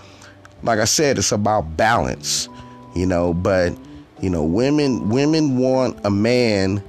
like 0.64 0.80
I 0.80 0.86
said, 0.86 1.18
it's 1.18 1.32
about 1.32 1.78
balance, 1.78 2.50
you 2.96 3.06
know. 3.06 3.34
But 3.34 3.78
you 4.22 4.30
know, 4.30 4.44
women 4.44 5.10
women 5.10 5.58
want 5.58 6.00
a 6.06 6.10
man 6.10 6.84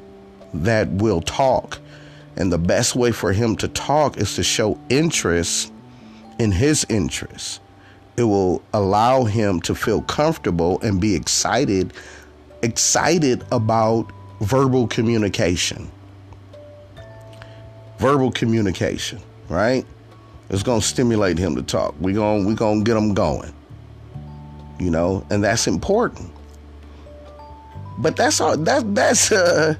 that 0.52 0.88
will 0.88 1.20
talk, 1.20 1.78
and 2.36 2.52
the 2.52 2.58
best 2.58 2.96
way 2.96 3.12
for 3.12 3.32
him 3.32 3.56
to 3.56 3.68
talk 3.68 4.16
is 4.16 4.34
to 4.36 4.42
show 4.42 4.78
interest 4.88 5.72
in 6.38 6.52
his 6.52 6.84
interests. 6.88 7.60
It 8.16 8.24
will 8.24 8.62
allow 8.72 9.24
him 9.24 9.60
to 9.62 9.74
feel 9.74 10.02
comfortable 10.02 10.80
and 10.82 11.00
be 11.00 11.14
excited 11.14 11.92
excited 12.62 13.44
about 13.52 14.10
verbal 14.40 14.86
communication. 14.88 15.90
Verbal 17.98 18.32
communication, 18.32 19.20
right? 19.48 19.84
It's 20.50 20.62
to 20.80 20.80
stimulate 20.80 21.38
him 21.38 21.54
to 21.56 21.62
talk. 21.62 21.94
We're 22.00 22.14
going 22.14 22.46
we 22.46 22.54
to 22.54 22.82
get 22.84 22.96
him 22.96 23.14
going. 23.14 23.52
You 24.78 24.90
know, 24.90 25.24
and 25.30 25.42
that's 25.42 25.66
important. 25.66 26.30
But 27.98 28.16
that's 28.16 28.40
all 28.40 28.56
that 28.56 28.94
that's 28.94 29.30
uh 29.30 29.74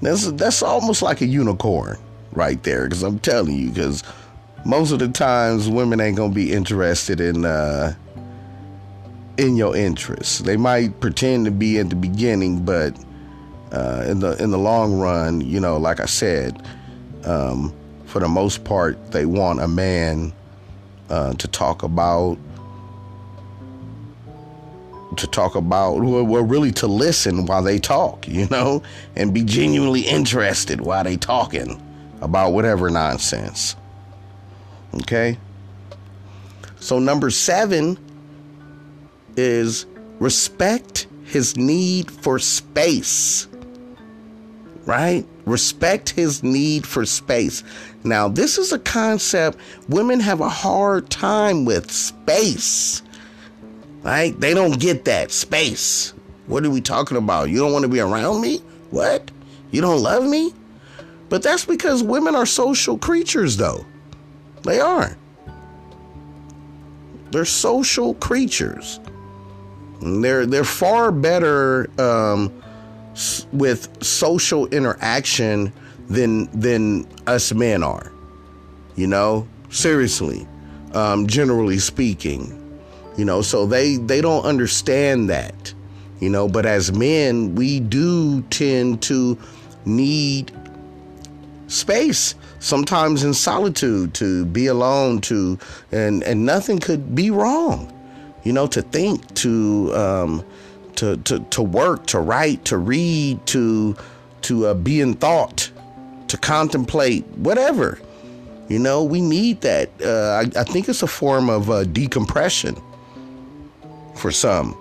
that's 0.00 0.32
that's 0.32 0.62
almost 0.62 1.00
like 1.00 1.20
a 1.20 1.26
unicorn 1.26 1.96
right 2.32 2.60
there 2.64 2.88
cuz 2.88 3.04
I'm 3.04 3.20
telling 3.20 3.56
you 3.56 3.70
cuz 3.70 4.02
most 4.64 4.92
of 4.92 4.98
the 4.98 5.08
times 5.08 5.68
women 5.68 6.00
ain't 6.00 6.16
to 6.16 6.28
be 6.28 6.52
interested 6.52 7.20
in 7.20 7.44
uh 7.44 7.94
in 9.38 9.56
your 9.56 9.76
interests. 9.76 10.40
They 10.40 10.56
might 10.56 11.00
pretend 11.00 11.46
to 11.46 11.50
be 11.50 11.78
at 11.78 11.90
the 11.90 11.96
beginning, 11.96 12.64
but 12.64 12.96
uh, 13.72 14.04
in 14.06 14.20
the 14.20 14.40
in 14.42 14.50
the 14.50 14.58
long 14.58 14.98
run, 14.98 15.40
you 15.40 15.58
know, 15.58 15.78
like 15.78 16.00
I 16.00 16.06
said, 16.06 16.62
um, 17.24 17.74
for 18.04 18.20
the 18.20 18.28
most 18.28 18.64
part, 18.64 19.12
they 19.12 19.24
want 19.24 19.60
a 19.60 19.68
man 19.68 20.32
uh, 21.08 21.32
to 21.34 21.48
talk 21.48 21.82
about 21.82 22.38
to 25.16 25.26
talk 25.26 25.54
about 25.54 26.00
well 26.00 26.24
really 26.24 26.72
to 26.72 26.86
listen 26.86 27.44
while 27.44 27.62
they 27.62 27.78
talk 27.78 28.26
you 28.26 28.48
know 28.50 28.82
and 29.14 29.34
be 29.34 29.44
genuinely 29.44 30.00
interested 30.00 30.80
while 30.80 31.04
they 31.04 31.18
talking 31.18 31.80
about 32.22 32.52
whatever 32.52 32.88
nonsense 32.88 33.76
okay 34.94 35.38
so 36.78 36.98
number 36.98 37.30
seven 37.30 37.98
is 39.36 39.86
respect 40.18 41.06
his 41.24 41.56
need 41.56 42.10
for 42.10 42.38
space 42.38 43.48
right? 44.86 45.26
Respect 45.46 46.10
his 46.10 46.42
need 46.42 46.86
for 46.86 47.04
space. 47.06 47.62
Now, 48.04 48.28
this 48.28 48.58
is 48.58 48.72
a 48.72 48.78
concept 48.78 49.58
women 49.88 50.20
have 50.20 50.40
a 50.40 50.48
hard 50.48 51.10
time 51.10 51.64
with 51.64 51.90
space, 51.90 53.02
right? 54.02 54.38
They 54.40 54.54
don't 54.54 54.78
get 54.78 55.04
that 55.04 55.30
space. 55.30 56.14
What 56.46 56.64
are 56.64 56.70
we 56.70 56.80
talking 56.80 57.16
about? 57.16 57.50
You 57.50 57.58
don't 57.58 57.72
want 57.72 57.84
to 57.84 57.88
be 57.88 58.00
around 58.00 58.40
me? 58.40 58.58
What? 58.90 59.30
You 59.70 59.80
don't 59.80 60.02
love 60.02 60.24
me? 60.24 60.52
But 61.28 61.42
that's 61.42 61.64
because 61.64 62.02
women 62.02 62.34
are 62.34 62.44
social 62.44 62.98
creatures, 62.98 63.56
though. 63.56 63.86
They 64.64 64.80
are. 64.80 65.16
They're 67.30 67.44
social 67.44 68.14
creatures. 68.14 69.00
They're 70.00 70.46
they're 70.46 70.64
far 70.64 71.12
better 71.12 71.88
um, 71.98 72.52
with 73.52 74.04
social 74.04 74.66
interaction 74.66 75.72
than 76.08 76.48
than 76.58 77.06
us 77.26 77.52
men 77.54 77.82
are. 77.82 78.12
You 78.96 79.06
know, 79.06 79.48
seriously, 79.70 80.46
um, 80.92 81.26
generally 81.26 81.78
speaking, 81.78 82.58
you 83.16 83.24
know, 83.24 83.40
so 83.40 83.64
they 83.64 83.96
they 83.96 84.20
don't 84.20 84.44
understand 84.44 85.30
that, 85.30 85.72
you 86.20 86.28
know. 86.28 86.48
But 86.48 86.66
as 86.66 86.92
men, 86.92 87.54
we 87.54 87.80
do 87.80 88.42
tend 88.42 89.02
to 89.02 89.38
need 89.86 90.52
space 91.68 92.34
sometimes 92.62 93.24
in 93.24 93.34
solitude 93.34 94.14
to 94.14 94.44
be 94.46 94.66
alone 94.66 95.20
to 95.20 95.58
and 95.90 96.22
and 96.22 96.46
nothing 96.46 96.78
could 96.78 97.14
be 97.14 97.30
wrong 97.30 97.92
you 98.44 98.52
know 98.52 98.66
to 98.66 98.82
think 98.82 99.34
to 99.34 99.94
um 99.94 100.44
to, 100.96 101.16
to, 101.18 101.40
to 101.40 101.62
work, 101.62 102.06
to 102.06 102.20
write, 102.20 102.64
to 102.66 102.76
read, 102.76 103.44
to 103.46 103.96
to 104.42 104.66
uh, 104.66 104.74
be 104.74 105.00
in 105.00 105.14
thought, 105.14 105.70
to 106.28 106.36
contemplate, 106.36 107.24
whatever. 107.36 108.00
You 108.68 108.78
know, 108.78 109.04
we 109.04 109.20
need 109.20 109.60
that. 109.60 109.90
Uh, 110.00 110.42
I, 110.42 110.60
I, 110.60 110.64
think 110.64 110.88
it's 110.88 111.02
a 111.02 111.06
form 111.06 111.48
of 111.48 111.70
uh, 111.70 111.84
decompression 111.84 112.80
for 114.16 114.32
some, 114.32 114.76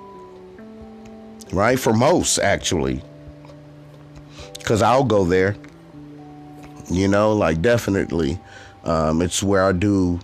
right? 1.52 1.80
For 1.80 1.94
most, 1.94 2.39
actually. 2.39 3.02
Because 4.58 4.82
I'll 4.82 5.04
go 5.04 5.26
there. 5.26 5.56
You 6.91 7.08
know, 7.08 7.34
like 7.34 7.62
definitely. 7.62 8.39
Um, 8.84 9.21
it's 9.21 9.43
where 9.43 9.63
I 9.63 9.71
do 9.71 10.19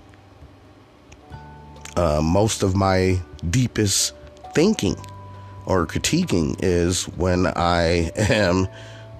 uh, 1.96 2.22
most 2.22 2.64
of 2.64 2.76
my 2.76 3.20
deepest 3.50 4.14
thinking 4.54 4.96
or 5.66 5.86
critiquing 5.86 6.56
is 6.62 7.06
when 7.18 7.48
I 7.48 8.12
am 8.16 8.68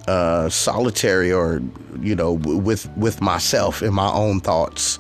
uh, 0.08 0.48
solitary 0.50 1.32
or 1.32 1.62
you 2.00 2.16
know 2.16 2.34
with 2.34 2.90
with 2.96 3.22
myself 3.22 3.82
in 3.84 3.94
my 3.94 4.12
own 4.12 4.40
thoughts, 4.40 5.00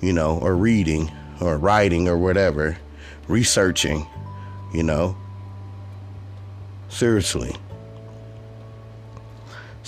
you 0.00 0.12
know, 0.12 0.38
or 0.38 0.56
reading 0.56 1.10
or 1.40 1.56
writing 1.56 2.08
or 2.08 2.18
whatever, 2.18 2.76
researching, 3.28 4.06
you 4.72 4.82
know. 4.82 5.16
Seriously. 6.88 7.54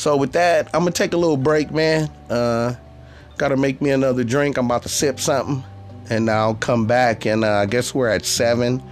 So 0.01 0.17
with 0.17 0.33
that, 0.33 0.69
I'm 0.73 0.81
gonna 0.81 0.93
take 0.93 1.13
a 1.13 1.19
little 1.19 1.37
break, 1.37 1.71
man. 1.73 2.09
Uh, 2.31 2.75
gotta 3.37 3.59
make 3.59 3.83
me 3.83 3.91
another 3.91 4.25
drink. 4.25 4.57
I'm 4.57 4.65
about 4.65 4.83
to 4.85 4.89
sip 4.89 5.21
something, 5.21 5.63
and 6.09 6.31
I'll 6.31 6.55
come 6.55 6.87
back. 6.87 7.27
And 7.27 7.45
uh, 7.45 7.57
I 7.57 7.67
guess 7.67 7.95
we're 7.95 8.09
at 8.09 8.25
seven. 8.25 8.83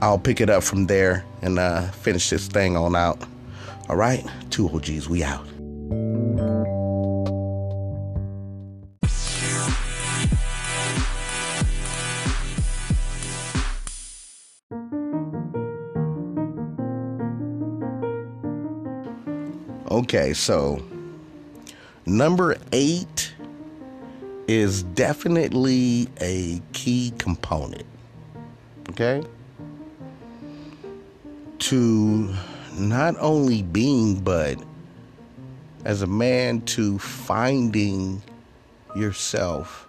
I'll 0.00 0.20
pick 0.20 0.40
it 0.40 0.48
up 0.48 0.62
from 0.62 0.86
there 0.86 1.24
and 1.42 1.58
uh, 1.58 1.90
finish 1.90 2.30
this 2.30 2.46
thing 2.46 2.76
on 2.76 2.94
out. 2.94 3.20
All 3.88 3.96
right, 3.96 4.24
two 4.50 4.68
OGs, 4.68 5.08
we 5.08 5.24
out. 5.24 5.44
Okay, 20.02 20.32
so 20.32 20.82
number 22.06 22.56
eight 22.72 23.32
is 24.46 24.82
definitely 24.82 26.08
a 26.20 26.60
key 26.72 27.12
component. 27.18 27.86
Okay? 28.90 29.22
to 31.62 32.34
not 32.76 33.14
only 33.20 33.62
being, 33.62 34.18
but 34.18 34.58
as 35.84 36.02
a 36.02 36.06
man 36.08 36.60
to 36.62 36.98
finding 36.98 38.20
yourself 38.96 39.86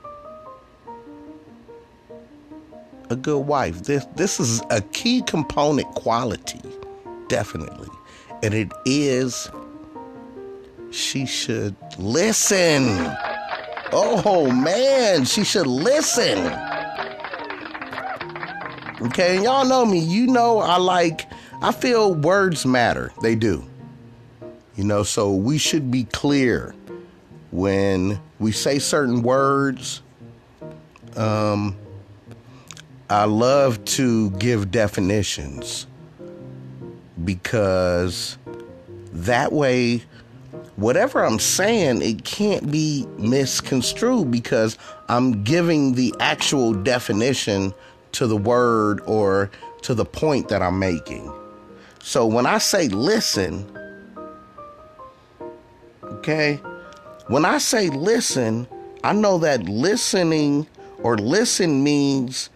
a 3.09 3.15
good 3.15 3.39
wife. 3.39 3.83
This 3.83 4.05
this 4.15 4.39
is 4.39 4.61
a 4.69 4.81
key 4.81 5.23
component 5.23 5.87
quality, 5.95 6.61
definitely. 7.27 7.89
And 8.43 8.53
it 8.53 8.71
is 8.85 9.49
she 10.93 11.25
should 11.25 11.75
listen. 11.97 12.85
Oh 13.91 14.51
man, 14.51 15.25
she 15.25 15.43
should 15.43 15.67
listen. 15.67 16.39
Okay, 19.01 19.35
and 19.35 19.43
y'all 19.43 19.65
know 19.65 19.85
me. 19.85 19.99
You 19.99 20.27
know 20.27 20.59
I 20.59 20.77
like 20.77 21.29
I 21.61 21.71
feel 21.71 22.13
words 22.13 22.65
matter. 22.65 23.11
They 23.21 23.35
do. 23.35 23.63
You 24.75 24.83
know, 24.83 25.03
so 25.03 25.33
we 25.33 25.57
should 25.57 25.91
be 25.91 26.05
clear 26.05 26.73
when 27.51 28.19
we 28.39 28.51
say 28.51 28.79
certain 28.79 29.23
words. 29.23 30.01
Um 31.15 31.75
I 33.09 33.25
love 33.25 33.83
to 33.85 34.31
give 34.31 34.71
definitions 34.71 35.85
because 37.23 38.37
that 39.11 39.51
way 39.51 40.03
whatever 40.75 41.23
I'm 41.23 41.39
saying, 41.39 42.01
it 42.01 42.23
can't 42.23 42.71
be 42.71 43.05
misconstrued 43.17 44.31
because 44.31 44.77
I'm 45.09 45.43
giving 45.43 45.93
the 45.93 46.13
actual 46.19 46.73
definition 46.73 47.73
to 48.13 48.27
the 48.27 48.37
word 48.37 49.01
or 49.05 49.51
to 49.83 49.93
the 49.93 50.05
point 50.05 50.49
that 50.49 50.61
I'm 50.61 50.79
making. 50.79 51.31
So 51.99 52.25
when 52.25 52.45
I 52.45 52.57
say 52.57 52.87
listen, 52.87 53.65
okay, 56.03 56.55
when 57.27 57.45
I 57.45 57.57
say 57.57 57.89
listen, 57.89 58.67
I 59.03 59.13
know 59.13 59.37
that 59.39 59.63
listening 59.63 60.67
or 60.99 61.17
listen 61.17 61.83
means 61.83 62.49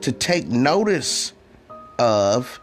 to 0.00 0.12
take 0.12 0.46
notice 0.46 1.32
of 1.98 2.60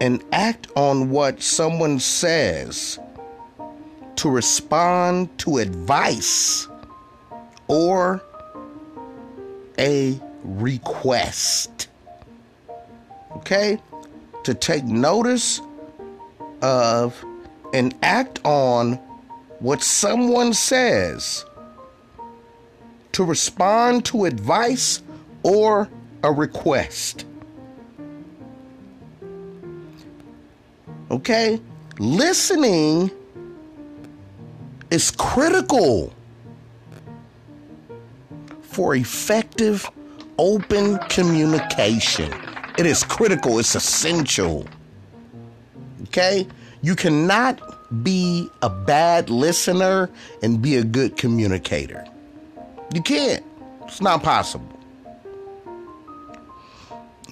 and 0.00 0.24
act 0.32 0.66
on 0.76 1.10
what 1.10 1.40
someone 1.42 2.00
says 2.00 2.98
to 4.16 4.30
respond 4.30 5.36
to 5.38 5.58
advice 5.58 6.68
or 7.68 8.22
a 9.78 10.20
request. 10.42 11.88
Okay? 13.36 13.78
To 14.44 14.54
take 14.54 14.84
notice 14.84 15.60
of 16.62 17.22
and 17.72 17.94
act 18.02 18.40
on 18.44 18.94
what 19.58 19.82
someone 19.82 20.52
says, 20.52 21.44
to 23.12 23.24
respond 23.24 24.04
to 24.04 24.24
advice 24.26 25.02
or 25.42 25.88
a 26.22 26.30
request. 26.30 27.24
Okay? 31.10 31.60
Listening 31.98 33.10
is 34.94 35.10
critical 35.10 36.12
for 38.62 38.94
effective 38.94 39.90
open 40.38 40.98
communication. 41.08 42.32
It 42.78 42.86
is 42.86 43.02
critical, 43.02 43.58
it's 43.58 43.74
essential. 43.74 44.66
Okay? 46.04 46.46
You 46.82 46.94
cannot 46.94 47.60
be 48.04 48.48
a 48.62 48.70
bad 48.70 49.30
listener 49.30 50.10
and 50.44 50.62
be 50.62 50.76
a 50.76 50.84
good 50.84 51.16
communicator. 51.16 52.04
You 52.94 53.02
can't. 53.02 53.44
It's 53.82 54.00
not 54.00 54.22
possible. 54.22 54.78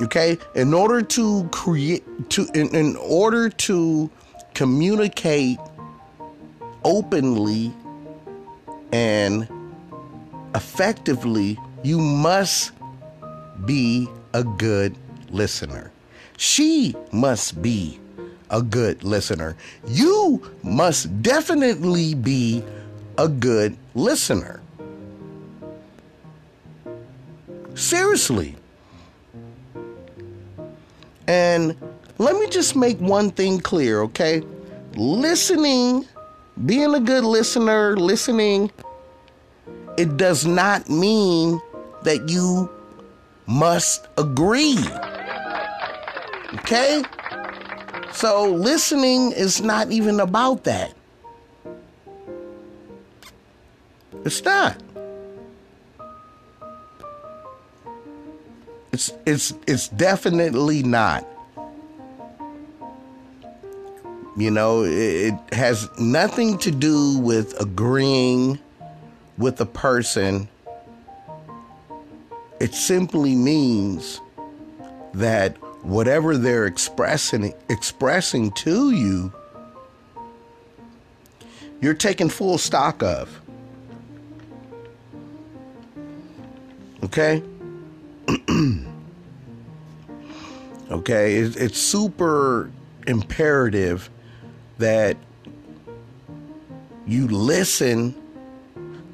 Okay? 0.00 0.36
In 0.56 0.74
order 0.74 1.00
to 1.00 1.48
create 1.52 2.02
to 2.30 2.48
in, 2.54 2.74
in 2.74 2.96
order 2.96 3.50
to 3.50 4.10
communicate 4.54 5.58
openly 6.84 7.72
and 8.92 9.48
effectively, 10.54 11.58
you 11.82 11.98
must 11.98 12.72
be 13.64 14.08
a 14.34 14.44
good 14.44 14.94
listener. 15.30 15.90
She 16.36 16.94
must 17.12 17.62
be 17.62 17.98
a 18.50 18.60
good 18.62 19.02
listener. 19.02 19.56
You 19.86 20.42
must 20.62 21.22
definitely 21.22 22.14
be 22.14 22.62
a 23.18 23.28
good 23.28 23.76
listener. 23.94 24.60
Seriously. 27.74 28.54
And 31.26 31.76
let 32.18 32.36
me 32.36 32.48
just 32.48 32.76
make 32.76 32.98
one 32.98 33.30
thing 33.30 33.58
clear, 33.60 34.02
okay? 34.02 34.42
Listening 34.94 36.06
being 36.66 36.94
a 36.94 37.00
good 37.00 37.24
listener, 37.24 37.96
listening, 37.96 38.70
it 39.96 40.16
does 40.16 40.46
not 40.46 40.88
mean 40.88 41.60
that 42.02 42.28
you 42.28 42.70
must 43.46 44.06
agree. 44.18 44.78
Okay? 46.54 47.02
So 48.12 48.52
listening 48.52 49.32
is 49.32 49.62
not 49.62 49.90
even 49.90 50.20
about 50.20 50.64
that. 50.64 50.94
It's 54.24 54.44
not. 54.44 54.80
It's 58.92 59.12
it's 59.24 59.54
it's 59.66 59.88
definitely 59.88 60.82
not. 60.82 61.26
You 64.36 64.50
know, 64.50 64.84
it, 64.84 65.34
has 65.52 65.88
nothing 65.98 66.56
to 66.58 66.70
do 66.70 67.18
with 67.18 67.60
agreeing 67.60 68.58
with 69.36 69.60
a 69.60 69.66
person. 69.66 70.48
It 72.58 72.74
simply 72.74 73.34
means 73.34 74.20
that 75.12 75.56
whatever 75.82 76.38
they're 76.38 76.64
expressing 76.64 77.52
expressing 77.68 78.52
to 78.52 78.92
you, 78.92 79.32
you're 81.82 81.92
taking 81.92 82.30
full 82.30 82.56
stock 82.56 83.02
of. 83.02 83.38
Okay? 87.04 87.42
okay, 90.90 91.34
it's, 91.34 91.56
it's 91.56 91.78
super 91.78 92.70
imperative 93.06 94.08
that 94.78 95.16
you 97.06 97.28
listen, 97.28 98.14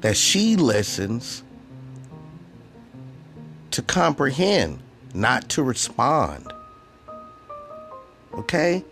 that 0.01 0.15
she 0.15 0.55
listens 0.55 1.43
to 3.71 3.81
comprehend, 3.81 4.79
not 5.13 5.49
to 5.49 5.63
respond. 5.63 6.51
Okay? 8.33 8.83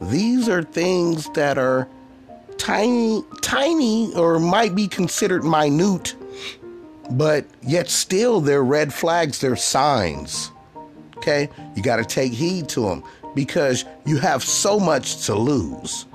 These 0.00 0.48
are 0.48 0.62
things 0.62 1.28
that 1.30 1.58
are 1.58 1.88
tiny, 2.56 3.24
tiny, 3.42 4.14
or 4.14 4.38
might 4.38 4.74
be 4.74 4.86
considered 4.86 5.44
minute, 5.44 6.14
but 7.10 7.46
yet 7.62 7.88
still 7.88 8.40
they're 8.40 8.64
red 8.64 8.92
flags, 8.92 9.40
they're 9.40 9.56
signs. 9.56 10.50
Okay? 11.16 11.48
You 11.74 11.82
got 11.82 11.96
to 11.96 12.04
take 12.04 12.32
heed 12.32 12.68
to 12.70 12.82
them 12.82 13.02
because 13.38 13.84
you 14.04 14.16
have 14.16 14.42
so 14.42 14.80
much 14.80 15.26
to 15.26 15.32
lose. 15.32 16.06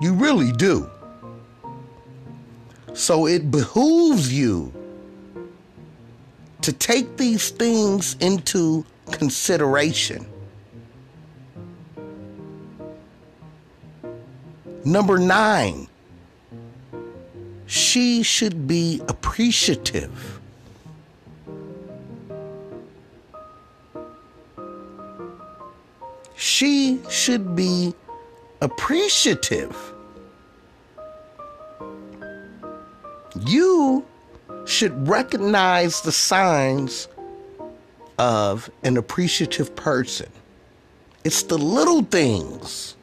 You 0.00 0.14
really 0.14 0.50
do. 0.50 0.88
So 2.94 3.26
it 3.26 3.50
behooves 3.50 4.32
you 4.32 4.72
to 6.62 6.72
take 6.72 7.18
these 7.18 7.50
things 7.50 8.16
into 8.20 8.86
consideration. 9.10 10.24
Number 14.86 15.18
nine, 15.18 15.86
she 17.66 18.22
should 18.22 18.66
be 18.66 19.02
appreciative. 19.06 20.39
She 26.40 26.98
should 27.10 27.54
be 27.54 27.94
appreciative. 28.62 29.76
You 33.44 34.06
should 34.64 35.06
recognize 35.06 36.00
the 36.00 36.12
signs 36.12 37.08
of 38.18 38.70
an 38.84 38.96
appreciative 38.96 39.76
person. 39.76 40.30
It's 41.24 41.42
the 41.42 41.58
little 41.58 42.02
things. 42.04 42.96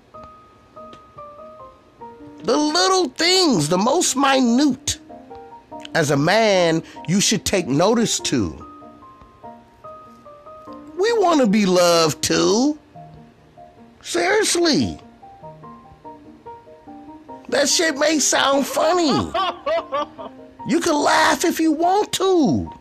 The 2.39 2.57
little 2.57 3.09
things, 3.09 3.69
the 3.69 3.77
most 3.77 4.15
minute. 4.15 4.97
As 5.93 6.09
a 6.09 6.17
man, 6.17 6.81
you 7.07 7.21
should 7.21 7.45
take 7.45 7.67
notice 7.67 8.19
to. 8.21 8.65
We 10.97 11.13
want 11.19 11.41
to 11.41 11.47
be 11.47 11.67
loved 11.67 12.23
too. 12.23 12.79
Seriously. 14.07 14.97
That 17.49 17.67
shit 17.67 17.97
may 17.97 18.19
sound 18.19 18.65
funny. 18.65 19.09
you 20.69 20.79
can 20.79 20.95
laugh 20.95 21.43
if 21.43 21.59
you 21.59 21.73
want 21.73 22.13
to. 22.13 22.71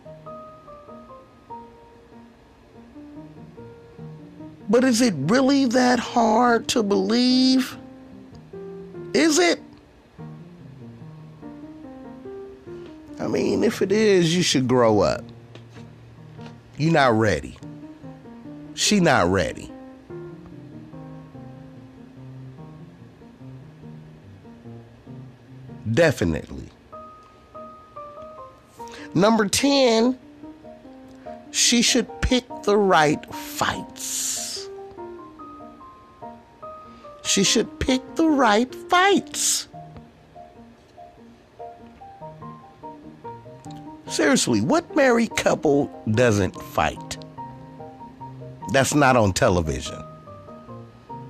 But 4.71 4.85
is 4.85 5.01
it 5.01 5.15
really 5.17 5.65
that 5.65 5.99
hard 5.99 6.69
to 6.69 6.85
believe? 6.85 7.77
Is 9.13 9.41
it? 9.41 9.61
I 13.19 13.27
mean, 13.27 13.65
if 13.65 13.83
it 13.83 13.91
is, 13.91 14.37
you 14.37 14.45
should 14.45 14.69
grow 14.69 15.01
up. 15.01 15.25
You're 16.77 16.93
not 16.93 17.19
ready. 17.19 17.59
She 18.75 19.01
not 19.01 19.27
ready. 19.27 19.73
Definitely. 25.97 26.69
Number 29.15 29.49
10, 29.49 30.19
she 31.51 31.81
should 31.81 32.07
pick 32.21 32.45
the 32.65 32.77
right 32.77 33.35
fights. 33.35 34.69
She 37.25 37.43
should 37.43 37.81
pick 37.81 38.03
the 38.17 38.27
right 38.27 38.73
fights. 38.91 39.69
Seriously, 44.07 44.61
what 44.61 44.95
married 44.95 45.35
couple 45.35 45.87
doesn't 46.11 46.61
fight? 46.61 47.17
That's 48.75 48.95
not 48.95 49.17
on 49.17 49.33
television. 49.33 50.05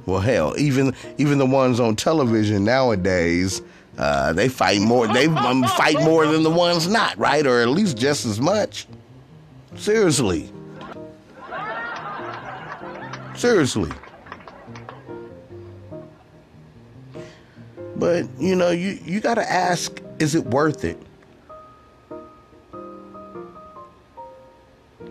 Well, 0.07 0.21
hell, 0.21 0.55
even 0.59 0.93
even 1.19 1.39
the 1.39 1.47
ones 1.47 1.79
on 1.79 1.95
television 1.95 2.65
nowadays, 2.65 3.63
uh, 3.99 4.33
they 4.33 4.49
fight 4.49 4.81
more. 4.81 5.09
They 5.09 5.27
um, 5.27 5.65
fight 5.65 6.01
more 6.03 6.27
than 6.27 6.43
the 6.43 6.51
ones 6.51 6.87
not, 6.87 7.17
right? 7.17 7.47
Or 7.47 7.61
at 7.61 7.69
least 7.69 7.97
just 7.97 8.27
as 8.27 8.41
much. 8.41 8.87
Seriously. 9.77 10.51
Seriously. 13.35 13.91
But 17.97 18.27
you 18.39 18.55
know, 18.55 18.71
you 18.71 18.99
you 19.05 19.21
got 19.21 19.35
to 19.35 19.51
ask: 19.51 20.03
Is 20.19 20.35
it 20.35 20.45
worth 20.45 20.85
it? 20.85 21.01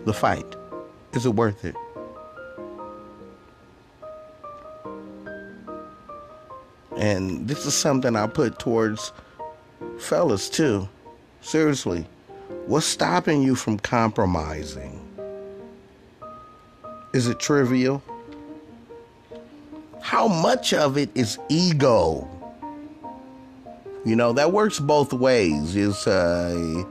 The 0.06 0.14
fight. 0.14 0.46
Is 1.14 1.26
it 1.26 1.34
worth 1.34 1.66
it? 1.66 1.76
And 6.98 7.48
this 7.48 7.66
is 7.66 7.74
something 7.74 8.16
I 8.16 8.28
put 8.28 8.60
towards 8.60 9.12
fellas 10.00 10.50
too. 10.50 10.88
Seriously, 11.42 12.06
what's 12.68 12.86
stopping 12.86 13.42
you 13.42 13.56
from 13.56 13.78
compromising? 13.80 15.02
Is 17.14 17.28
it 17.28 17.40
trivial? 17.40 18.04
How 20.02 20.28
much 20.28 20.74
of 20.74 20.98
it 20.98 21.10
is 21.16 21.40
ego? 21.50 22.28
You 24.06 24.16
know, 24.16 24.34
that 24.34 24.52
works 24.52 24.80
both 24.80 25.14
ways. 25.14 25.76
It's 25.76 26.06
a, 26.06 26.86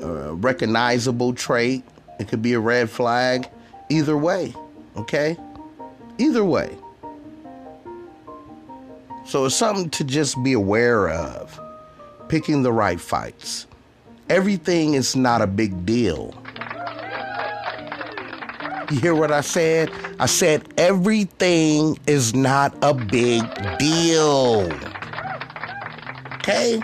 a 0.00 0.34
recognizable 0.34 1.34
trait, 1.34 1.84
it 2.18 2.28
could 2.28 2.42
be 2.42 2.54
a 2.54 2.60
red 2.60 2.88
flag. 2.90 3.48
Either 3.90 4.16
way, 4.16 4.54
okay? 4.96 5.36
Either 6.18 6.44
way. 6.44 6.76
So 9.28 9.44
it's 9.44 9.54
something 9.54 9.90
to 9.90 10.04
just 10.04 10.42
be 10.42 10.54
aware 10.54 11.10
of. 11.10 11.60
Picking 12.28 12.62
the 12.62 12.72
right 12.72 12.98
fights. 12.98 13.66
Everything 14.30 14.94
is 14.94 15.14
not 15.14 15.42
a 15.42 15.46
big 15.46 15.84
deal. 15.84 16.32
You 18.90 19.00
hear 19.00 19.14
what 19.14 19.30
I 19.30 19.42
said? 19.42 19.92
I 20.18 20.24
said 20.24 20.72
everything 20.78 21.98
is 22.06 22.34
not 22.34 22.74
a 22.80 22.94
big 22.94 23.42
deal. 23.78 24.72
Okay? 26.36 26.80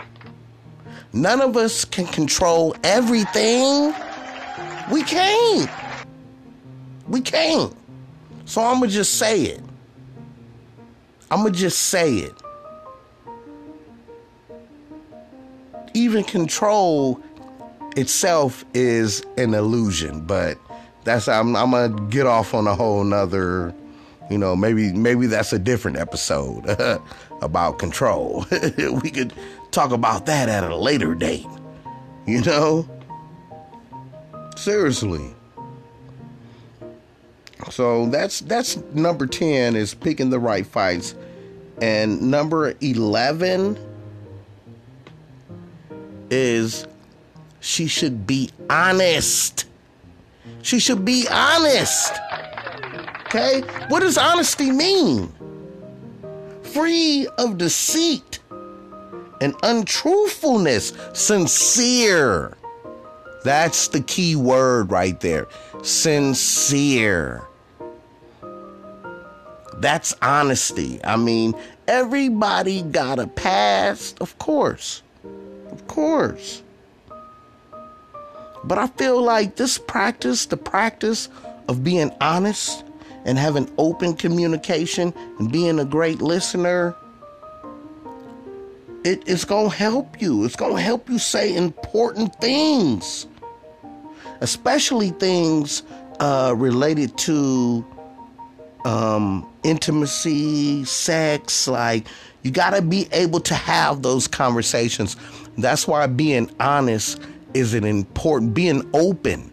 None 1.15 1.41
of 1.41 1.57
us 1.57 1.87
can 1.87 2.07
control 2.07 2.77
everything. 2.85 3.95
We 4.93 5.03
can't. 5.03 5.71
We 7.09 7.23
can't. 7.23 7.75
So 8.45 8.61
I'm 8.61 8.81
going 8.81 8.91
to 8.91 8.95
just 8.95 9.15
say 9.15 9.45
it. 9.45 9.63
I'm 11.35 11.41
going 11.41 11.53
to 11.53 11.59
just 11.59 11.89
say 11.89 12.18
it. 12.18 12.32
Even 15.93 16.22
control 16.22 17.20
itself 17.97 18.64
is 18.72 19.24
an 19.37 19.53
illusion, 19.53 20.20
but 20.20 20.57
that's 21.03 21.26
I'm, 21.26 21.57
I'm 21.57 21.72
gonna 21.72 22.09
get 22.09 22.28
off 22.28 22.55
on 22.55 22.68
a 22.68 22.74
whole 22.76 23.03
nother, 23.03 23.74
you 24.30 24.39
know, 24.39 24.55
maybe 24.55 24.93
maybe 24.93 25.26
that's 25.26 25.53
a 25.53 25.59
different 25.59 25.97
episode 25.97 26.64
about 27.43 27.80
control. 27.80 28.47
we 28.78 29.11
could 29.11 29.32
talk 29.72 29.91
about 29.91 30.26
that 30.26 30.49
at 30.49 30.62
a 30.62 30.76
later 30.76 31.16
date. 31.16 31.47
You 32.26 32.43
know? 32.43 32.89
Seriously. 34.57 35.35
So 37.70 38.07
that's 38.07 38.39
that's 38.41 38.76
number 38.95 39.26
10 39.26 39.74
is 39.74 39.95
picking 39.95 40.30
the 40.30 40.39
right 40.39 40.64
fights. 40.66 41.16
And 41.81 42.31
number 42.31 42.75
11 42.81 43.79
is 46.31 46.87
she 47.61 47.87
should 47.87 48.27
be 48.27 48.51
honest. 48.70 49.66
She 50.62 50.79
should 50.79 51.05
be 51.05 51.27
honest. 51.31 52.12
Okay? 53.27 53.62
What 53.89 54.01
does 54.01 54.16
honesty 54.16 54.70
mean? 54.70 55.33
Free 56.62 57.27
of 57.39 57.59
deceit 57.59 58.41
and 59.41 59.55
untruthfulness, 59.62 60.93
sincere. 61.12 62.57
That's 63.45 63.89
the 63.89 64.01
key 64.01 64.37
word 64.37 64.91
right 64.91 65.20
there. 65.20 65.49
Sincere. 65.83 67.43
That's 69.85 70.14
honesty. 70.22 70.99
I 71.05 71.16
mean, 71.16 71.53
everybody 71.87 72.80
got 72.80 73.18
a 73.18 73.26
past, 73.26 74.18
of 74.22 74.39
course. 74.39 75.03
Of 75.70 75.87
course. 75.89 76.62
But 78.64 78.78
I 78.78 78.87
feel 78.87 79.20
like 79.20 79.57
this 79.57 79.76
practice, 79.76 80.47
the 80.47 80.57
practice 80.57 81.28
of 81.68 81.85
being 81.85 82.11
honest 82.22 82.82
and 83.26 83.37
having 83.37 83.70
open 83.76 84.14
communication 84.14 85.12
and 85.39 85.53
being 85.53 85.78
a 85.78 85.85
great 85.85 86.22
listener, 86.22 86.97
it, 89.05 89.22
it's 89.26 89.45
going 89.45 89.68
to 89.68 89.76
help 89.76 90.18
you. 90.18 90.47
It's 90.47 90.57
going 90.57 90.76
to 90.76 90.80
help 90.80 91.11
you 91.11 91.18
say 91.18 91.55
important 91.55 92.35
things, 92.41 93.26
especially 94.41 95.11
things 95.11 95.82
uh, 96.20 96.55
related 96.57 97.18
to 97.18 97.85
um, 98.85 99.49
intimacy, 99.62 100.85
sex. 100.85 101.66
Like, 101.66 102.07
you 102.43 102.51
got 102.51 102.70
to 102.74 102.82
be 102.82 103.09
able 103.12 103.41
to 103.41 103.55
have 103.55 104.03
those 104.03 104.26
conversations. 104.26 105.16
That's 105.57 105.89
why 105.89 106.07
being 106.07 106.51
honest 106.61 107.20
is 107.55 107.74
an 107.74 107.85
important, 107.85 108.55
being 108.55 108.89
open, 108.93 109.53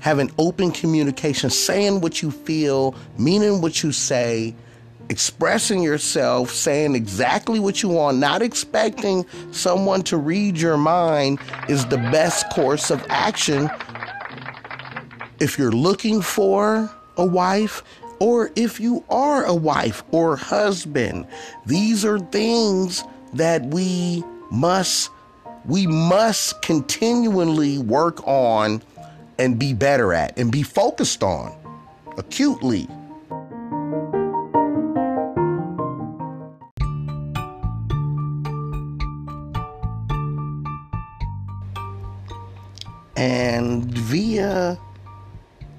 having 0.00 0.30
open 0.38 0.70
communication, 0.70 1.50
saying 1.50 2.00
what 2.00 2.22
you 2.22 2.30
feel, 2.30 2.94
meaning 3.18 3.60
what 3.60 3.82
you 3.82 3.92
say, 3.92 4.54
expressing 5.08 5.82
yourself, 5.82 6.50
saying 6.50 6.94
exactly 6.94 7.58
what 7.58 7.82
you 7.82 7.88
want, 7.88 8.18
not 8.18 8.42
expecting 8.42 9.26
someone 9.50 10.02
to 10.02 10.16
read 10.16 10.56
your 10.56 10.76
mind 10.76 11.40
is 11.68 11.84
the 11.86 11.96
best 11.96 12.48
course 12.50 12.90
of 12.90 13.04
action. 13.08 13.68
If 15.40 15.58
you're 15.58 15.72
looking 15.72 16.22
for 16.22 16.88
a 17.16 17.26
wife, 17.26 17.82
or 18.20 18.50
if 18.54 18.78
you 18.78 19.02
are 19.08 19.44
a 19.44 19.54
wife 19.54 20.04
or 20.12 20.36
husband, 20.36 21.26
these 21.66 22.04
are 22.04 22.18
things 22.18 23.02
that 23.32 23.64
we 23.66 24.22
must 24.50 25.10
we 25.66 25.86
must 25.86 26.62
continually 26.62 27.78
work 27.78 28.26
on 28.26 28.82
and 29.38 29.58
be 29.58 29.74
better 29.74 30.12
at 30.14 30.38
and 30.38 30.50
be 30.50 30.62
focused 30.62 31.22
on 31.22 31.54
acutely. 32.16 32.88
And 43.16 43.84
via 43.84 44.78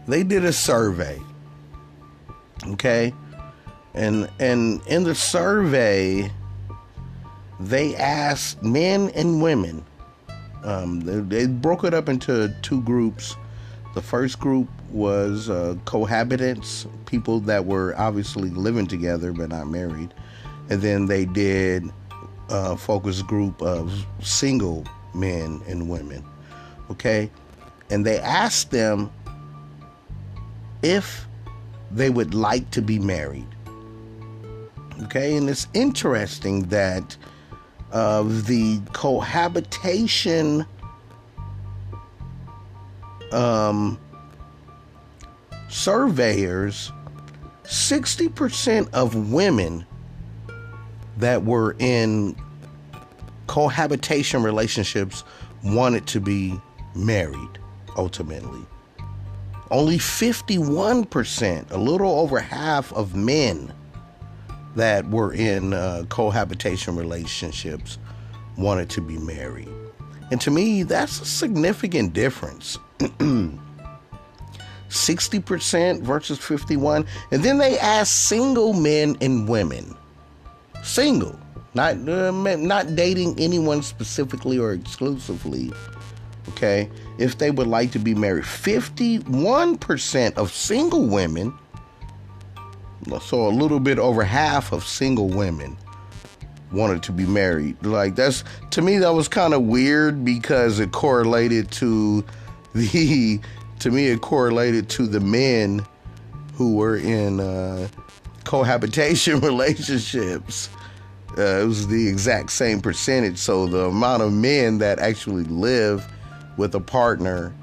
they 0.07 0.23
did 0.23 0.45
a 0.45 0.53
survey. 0.53 1.21
Okay? 2.69 3.13
And 3.95 4.29
and 4.39 4.81
in 4.87 5.05
the 5.05 5.15
survey 5.15 6.31
they 7.61 7.95
asked 7.97 8.63
men 8.63 9.11
and 9.15 9.43
women. 9.43 9.85
Um, 10.65 11.01
they, 11.01 11.21
they, 11.21 11.47
broke 11.47 11.85
it 11.85 11.93
up 11.93 12.09
into 12.09 12.55
two 12.63 12.81
groups. 12.83 13.37
The 13.95 14.01
first 14.01 14.39
group 14.39 14.69
was 14.91 15.51
uh, 15.51 15.75
cohabitants, 15.85 16.87
people 17.05 17.41
that 17.41 17.67
were 17.67 17.95
obviously 17.99 18.49
living 18.51 18.87
together 18.87 19.33
but 19.33 19.49
not 19.49 19.67
married, 19.67 20.15
and 20.71 20.81
then 20.83 21.07
they 21.07 21.25
did 21.25 21.85
a 22.49 22.77
focus 22.77 23.23
group 23.23 23.61
of 23.63 24.07
single 24.21 24.85
men 25.15 25.63
and 25.67 25.89
women. 25.89 26.25
Okay, 26.91 27.31
and 27.91 28.05
they 28.05 28.19
asked 28.19 28.71
them 28.71 29.11
if 30.83 31.27
they 31.91 32.11
would 32.11 32.35
like 32.35 32.71
to 32.71 32.83
be 32.83 32.99
married. 32.99 33.47
Okay, 35.05 35.37
and 35.37 35.49
it's 35.49 35.67
interesting 35.75 36.65
that 36.65 37.17
of 37.91 38.47
the 38.47 38.81
cohabitation 38.93 40.67
um, 43.33 43.99
surveyors, 45.69 46.93
60% 47.65 48.93
of 48.93 49.31
women 49.33 49.87
that 51.19 51.45
were 51.45 51.77
in 51.79 52.37
cohabitation 53.47 54.43
relationships 54.43 55.25
wanted 55.63 56.07
to 56.07 56.21
be 56.21 56.61
married 56.95 57.59
ultimately. 57.97 58.61
Only 59.71 59.99
51%, 59.99 61.71
a 61.71 61.79
little 61.79 62.21
over 62.21 62.41
half 62.41 62.93
of 62.93 63.15
men 63.15 63.73
that 64.77 65.09
were 65.09 65.33
in 65.33 65.73
uh, 65.75 66.05
cohabitation 66.09 66.97
relationships 66.97 67.99
wanted 68.57 68.91
to 68.91 69.01
be 69.01 69.19
married. 69.19 69.69
And 70.31 70.41
to 70.43 70.51
me, 70.51 70.83
that's 70.83 71.21
a 71.21 71.25
significant 71.25 72.13
difference. 72.15 72.79
60% 74.89 76.03
versus 76.03 76.39
51. 76.39 77.07
And 77.31 77.43
then 77.43 77.59
they 77.59 77.79
asked 77.79 78.29
single 78.29 78.73
men 78.73 79.17
and 79.21 79.49
women. 79.49 79.97
Single, 80.83 81.39
not 81.75 81.97
uh, 82.09 82.31
not 82.31 82.95
dating 82.95 83.39
anyone 83.39 83.83
specifically 83.83 84.59
or 84.59 84.73
exclusively. 84.73 85.73
Okay? 86.51 86.91
If 87.19 87.39
they 87.39 87.51
would 87.51 87.69
like 87.69 87.93
to 87.93 87.99
be 87.99 88.15
married. 88.15 88.45
51% 88.45 90.35
of 90.35 90.53
single 90.53 91.07
women 91.07 91.57
so 93.21 93.47
a 93.47 93.51
little 93.51 93.81
bit 93.81 93.99
over 93.99 94.23
half 94.23 94.73
of 94.73 94.85
single 94.85 95.29
women 95.29 95.77
wanted 96.73 97.03
to 97.05 97.13
be 97.13 97.27
married. 97.27 97.77
Like 97.85 98.15
that's 98.15 98.45
to 98.71 98.83
me 98.83 98.99
that 98.99 99.13
was 99.13 99.29
kind 99.29 99.55
of 99.55 99.63
weird 99.63 100.25
because 100.25 100.81
it 100.81 100.93
correlated 100.93 101.71
to 101.73 102.25
the 102.75 103.41
to 103.81 103.91
me 103.91 104.09
it 104.09 104.21
correlated 104.21 104.89
to 104.91 105.07
the 105.07 105.21
men 105.21 105.85
who 106.55 106.77
were 106.77 106.97
in 106.97 107.41
uh, 107.41 107.89
cohabitation 108.45 109.41
relationships. 109.41 110.69
Uh, 111.39 111.61
it 111.63 111.67
was 111.67 111.87
the 111.89 112.09
exact 112.09 112.53
same 112.53 112.81
percentage. 112.81 113.39
So 113.39 113.67
the 113.67 113.87
amount 113.87 114.23
of 114.23 114.33
men 114.33 114.79
that 114.79 114.99
actually 114.99 115.45
live 115.45 116.07
with 116.57 116.75
a 116.75 116.81
partner 116.81 117.55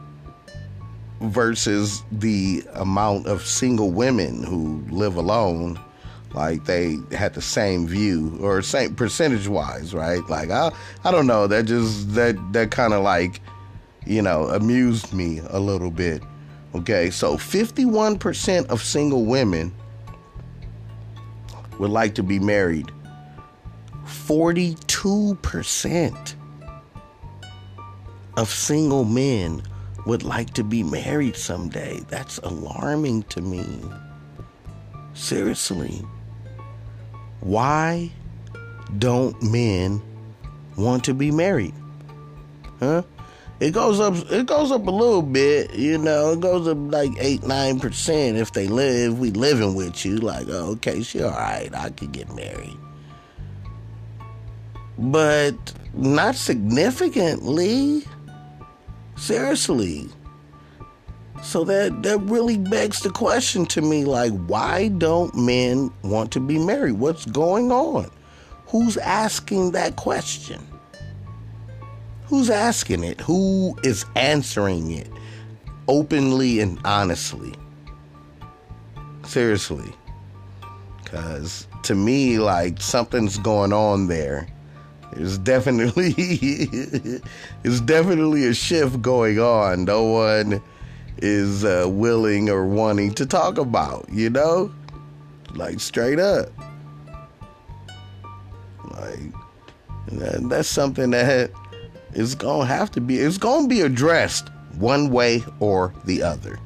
versus 1.21 2.03
the 2.11 2.63
amount 2.75 3.27
of 3.27 3.45
single 3.45 3.91
women 3.91 4.43
who 4.43 4.83
live 4.89 5.15
alone 5.17 5.79
like 6.33 6.65
they 6.65 6.97
had 7.11 7.33
the 7.33 7.41
same 7.41 7.87
view 7.87 8.37
or 8.41 8.61
same 8.61 8.95
percentage 8.95 9.47
wise 9.47 9.93
right 9.93 10.27
like 10.29 10.49
i 10.49 10.71
i 11.03 11.11
don't 11.11 11.27
know 11.27 11.47
that 11.47 11.65
just 11.65 12.13
that 12.13 12.35
that 12.53 12.71
kind 12.71 12.93
of 12.93 13.03
like 13.03 13.41
you 14.05 14.21
know 14.21 14.43
amused 14.49 15.11
me 15.13 15.41
a 15.49 15.59
little 15.59 15.91
bit 15.91 16.21
okay 16.75 17.09
so 17.09 17.35
51% 17.35 18.67
of 18.67 18.81
single 18.81 19.25
women 19.25 19.73
would 21.79 21.91
like 21.91 22.15
to 22.15 22.23
be 22.23 22.39
married 22.39 22.91
42% 24.05 26.35
of 28.37 28.49
single 28.49 29.03
men 29.03 29.61
would 30.05 30.23
like 30.23 30.53
to 30.53 30.63
be 30.63 30.83
married 30.83 31.35
someday. 31.35 31.99
That's 32.07 32.37
alarming 32.39 33.23
to 33.23 33.41
me. 33.41 33.81
Seriously. 35.13 36.01
Why 37.41 38.11
don't 38.97 39.41
men 39.43 40.01
want 40.77 41.03
to 41.05 41.13
be 41.13 41.31
married? 41.31 41.73
Huh? 42.79 43.03
It 43.59 43.71
goes 43.71 43.99
up 43.99 44.15
it 44.31 44.45
goes 44.45 44.71
up 44.71 44.87
a 44.87 44.91
little 44.91 45.21
bit, 45.21 45.73
you 45.73 45.97
know, 45.97 46.31
it 46.31 46.39
goes 46.39 46.65
up 46.67 46.77
like 46.79 47.11
eight, 47.19 47.43
nine 47.43 47.79
percent 47.79 48.37
if 48.37 48.53
they 48.53 48.67
live 48.67 49.19
we 49.19 49.31
living 49.31 49.75
with 49.75 50.05
you, 50.05 50.17
like, 50.17 50.47
oh, 50.49 50.71
okay, 50.73 51.03
she 51.03 51.21
alright, 51.21 51.73
I 51.75 51.89
could 51.89 52.13
get 52.13 52.33
married. 52.33 52.77
But 54.97 55.55
not 55.93 56.35
significantly. 56.35 58.03
Seriously. 59.17 60.07
So 61.43 61.65
that 61.65 62.03
that 62.03 62.19
really 62.19 62.57
begs 62.57 63.01
the 63.01 63.09
question 63.09 63.65
to 63.67 63.81
me 63.81 64.05
like 64.05 64.31
why 64.47 64.87
don't 64.87 65.35
men 65.35 65.91
want 66.03 66.31
to 66.31 66.39
be 66.39 66.57
married? 66.57 66.93
What's 66.93 67.25
going 67.25 67.71
on? 67.71 68.09
Who's 68.67 68.95
asking 68.97 69.71
that 69.71 69.97
question? 69.97 70.65
Who's 72.29 72.49
asking 72.49 73.03
it? 73.03 73.19
Who 73.21 73.77
is 73.83 74.05
answering 74.15 74.91
it 74.91 75.09
openly 75.87 76.59
and 76.59 76.79
honestly? 76.85 77.53
Seriously. 79.25 79.91
Cuz 81.05 81.67
to 81.83 81.95
me 81.95 82.39
like 82.39 82.81
something's 82.81 83.37
going 83.37 83.73
on 83.73 84.07
there 84.07 84.47
it's 85.13 85.37
definitely 85.39 86.13
it's 87.63 87.81
definitely 87.81 88.45
a 88.45 88.53
shift 88.53 89.01
going 89.01 89.39
on. 89.39 89.85
No 89.85 90.03
one 90.03 90.61
is 91.17 91.65
uh, 91.65 91.85
willing 91.87 92.49
or 92.49 92.65
wanting 92.65 93.13
to 93.15 93.25
talk 93.25 93.57
about, 93.57 94.07
you 94.09 94.29
know? 94.29 94.71
Like 95.55 95.79
straight 95.79 96.19
up. 96.19 96.49
Like 98.91 99.19
that, 100.11 100.47
that's 100.49 100.69
something 100.69 101.09
that 101.11 101.51
going 102.35 102.67
to 102.67 102.73
have 102.73 102.91
to 102.91 103.01
be 103.01 103.17
it's 103.17 103.37
to 103.63 103.67
be 103.67 103.81
addressed 103.81 104.49
one 104.77 105.09
way 105.09 105.43
or 105.59 105.93
the 106.05 106.23
other. 106.23 106.59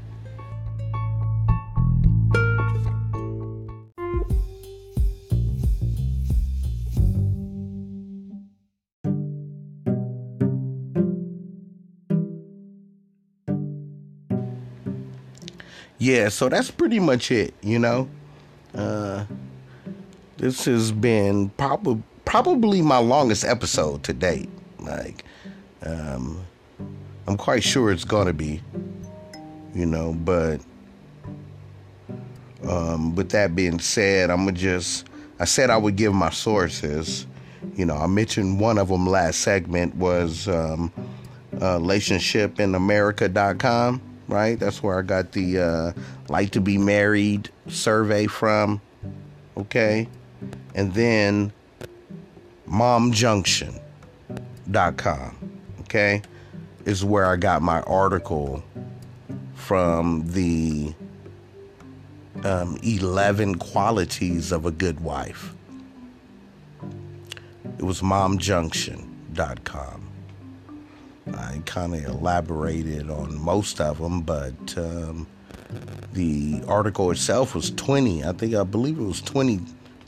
yeah, 16.04 16.28
so 16.28 16.50
that's 16.50 16.70
pretty 16.70 17.00
much 17.00 17.32
it, 17.32 17.54
you 17.62 17.80
know. 17.80 18.10
Uh, 18.76 19.24
this 20.38 20.66
has 20.66 20.92
been 20.92 21.50
probably 21.52 22.04
probably 22.26 22.82
my 22.82 22.98
longest 22.98 23.46
episode 23.46 24.04
to 24.04 24.14
date. 24.14 24.50
Like, 24.80 25.24
um, 25.86 26.46
I'm 27.28 27.38
quite 27.38 27.64
sure 27.64 27.92
it's 27.92 28.06
gonna 28.06 28.34
be, 28.34 28.62
you 29.74 29.86
know. 29.86 30.14
But 30.14 30.60
um, 32.68 33.16
with 33.16 33.30
that 33.30 33.56
being 33.56 33.80
said, 33.80 34.30
I'm 34.30 34.46
gonna 34.46 34.58
just. 34.58 35.06
I 35.40 35.46
said 35.46 35.70
I 35.70 35.78
would 35.78 35.96
give 35.96 36.14
my 36.14 36.30
sources. 36.30 37.26
You 37.76 37.86
know, 37.86 37.96
I 37.96 38.08
mentioned 38.08 38.60
one 38.60 38.78
of 38.78 38.90
them 38.90 39.08
last 39.08 39.40
segment 39.40 39.96
was 39.96 40.48
um, 40.48 40.92
uh, 41.56 41.80
relationshipinamerica.com 41.80 44.02
right? 44.28 44.60
That's 44.60 44.84
where 44.84 45.00
I 45.00 45.02
got 45.02 45.32
the 45.32 45.60
uh, 45.60 45.94
like 46.30 46.52
to 46.52 46.62
be 46.62 46.78
married 46.78 47.50
survey 47.68 48.28
from. 48.28 48.80
Okay. 49.58 50.08
And 50.76 50.94
then 50.94 51.52
momjunction.com. 52.68 55.53
Okay. 55.94 56.24
Is 56.86 57.06
where 57.06 57.28
I 57.28 57.36
got 57.36 57.62
my 57.62 57.82
article 57.82 58.64
from 59.54 60.24
the 60.32 60.92
um, 62.44 62.80
11 62.82 63.60
qualities 63.60 64.52
of 64.52 64.66
a 64.66 64.72
good 64.72 65.02
wife. 65.02 65.54
It 67.78 67.84
was 67.84 68.02
momjunction.com. 68.02 70.10
I 71.32 71.62
kind 71.66 71.94
of 71.94 72.04
elaborated 72.06 73.12
on 73.12 73.40
most 73.40 73.80
of 73.80 74.00
them, 74.00 74.22
but 74.22 74.76
um, 74.76 75.28
the 76.14 76.64
article 76.68 77.12
itself 77.12 77.54
was 77.54 77.70
20. 77.70 78.24
I 78.24 78.32
think 78.32 78.56
I 78.56 78.64
believe 78.64 78.98
it 78.98 79.04
was 79.04 79.22
20, 79.22 79.60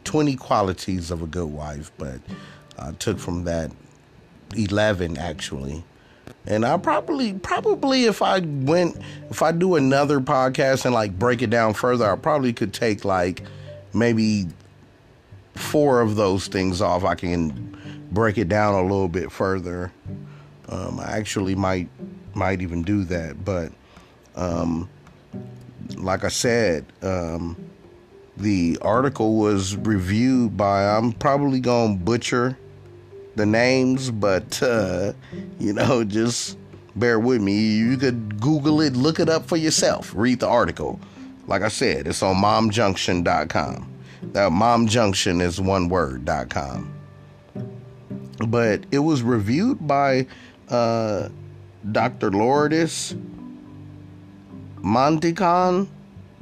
20 0.04 0.36
qualities 0.36 1.12
of 1.12 1.22
a 1.22 1.28
good 1.28 1.52
wife, 1.52 1.92
but 2.00 2.22
I 2.80 2.92
took 2.94 3.20
from 3.20 3.44
that 3.44 3.70
11 4.56 5.18
actually. 5.18 5.84
And 6.48 6.66
I 6.66 6.78
probably 6.78 7.34
probably 7.34 8.06
if 8.06 8.22
I 8.22 8.40
went 8.40 8.98
if 9.30 9.42
I 9.42 9.52
do 9.52 9.76
another 9.76 10.20
podcast 10.20 10.86
and 10.86 10.94
like 10.94 11.18
break 11.18 11.42
it 11.42 11.50
down 11.50 11.74
further, 11.74 12.12
I 12.12 12.16
probably 12.16 12.54
could 12.54 12.74
take 12.74 13.04
like 13.04 13.42
maybe 13.94 14.48
four 15.56 16.02
of 16.02 16.16
those 16.16 16.48
things 16.48 16.82
off. 16.82 17.04
I 17.04 17.16
can 17.16 17.76
break 18.12 18.38
it 18.38 18.48
down 18.48 18.74
a 18.76 18.82
little 18.82 19.08
bit 19.08 19.32
further. 19.32 19.92
Um, 20.70 21.00
I 21.00 21.18
actually 21.18 21.56
might 21.56 21.90
might 22.34 22.62
even 22.62 22.84
do 22.84 23.04
that, 23.06 23.44
but 23.44 23.72
um, 24.36 24.90
like 25.96 26.24
I 26.24 26.30
said, 26.30 26.86
um, 27.02 27.56
the 28.38 28.78
article 28.82 29.38
was 29.38 29.76
reviewed 29.78 30.58
by 30.58 30.86
I'm 30.86 31.12
probably 31.14 31.60
gonna 31.60 31.96
butcher 31.96 32.58
the 33.36 33.46
names, 33.46 34.12
but 34.12 34.62
uh, 34.64 35.14
you 35.60 35.74
know, 35.74 36.04
just 36.04 36.58
bear 36.96 37.20
with 37.20 37.42
me. 37.42 37.76
You 37.76 37.98
could 37.98 38.40
Google 38.40 38.82
it, 38.82 38.96
look 38.96 39.20
it 39.20 39.30
up 39.30 39.46
for 39.46 39.58
yourself, 39.58 40.14
read 40.16 40.40
the 40.40 40.48
article. 40.48 41.00
Like 41.48 41.62
I 41.62 41.68
said, 41.68 42.08
it's 42.08 42.24
on 42.24 42.36
momjunction.com. 42.38 43.92
That 44.34 44.52
momjunction 44.52 45.42
is 45.42 45.62
one 45.62 45.90
word.com. 45.90 46.92
But 48.48 48.84
it 48.92 49.00
was 49.00 49.22
reviewed 49.22 49.88
by 49.88 50.28
uh, 50.70 51.30
Dr. 51.92 52.32
Lourdes 52.32 53.16
Monticon 54.82 55.88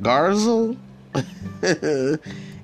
Garzel, 0.02 0.78
MD, 1.14 2.20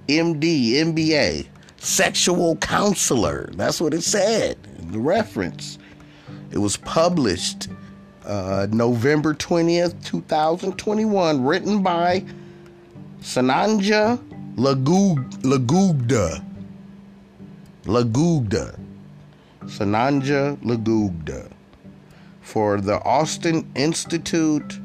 MBA 0.08 1.48
sexual 1.80 2.56
counselor. 2.58 3.50
That's 3.54 3.82
what 3.82 3.94
it 3.94 4.04
said, 4.04 4.58
the 4.92 5.00
reference. 5.00 5.78
It 6.52 6.58
was 6.58 6.78
published 6.78 7.68
uh, 8.26 8.68
November 8.72 9.34
20th, 9.34 10.04
2021, 10.06 11.44
written 11.44 11.82
by 11.82 12.24
Sananja 13.22 14.18
Lagugda. 14.56 16.44
Lagugda. 17.86 18.80
Sananja 19.64 20.58
Lagugda. 20.64 21.50
For 22.42 22.82
the 22.82 23.02
Austin 23.04 23.70
Institute 23.76 24.80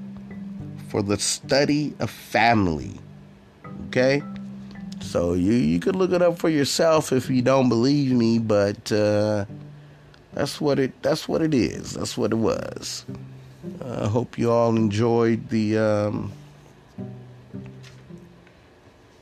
for 0.88 1.02
the 1.02 1.18
Study 1.18 1.94
of 1.98 2.08
Family. 2.08 2.92
Okay? 3.88 4.22
So 5.04 5.34
you 5.34 5.52
you 5.52 5.78
could 5.80 5.94
look 5.94 6.12
it 6.12 6.22
up 6.22 6.38
for 6.38 6.48
yourself 6.48 7.12
if 7.12 7.28
you 7.28 7.42
don't 7.42 7.68
believe 7.68 8.10
me, 8.12 8.38
but 8.38 8.90
uh, 8.90 9.44
that's 10.32 10.60
what 10.60 10.78
it 10.78 11.00
that's 11.02 11.28
what 11.28 11.42
it 11.42 11.54
is. 11.54 11.92
That's 11.92 12.16
what 12.16 12.32
it 12.32 12.36
was. 12.36 13.04
I 13.82 13.84
uh, 13.84 14.08
hope 14.08 14.38
you 14.38 14.50
all 14.50 14.74
enjoyed 14.76 15.48
the 15.50 15.78
um, 15.78 16.32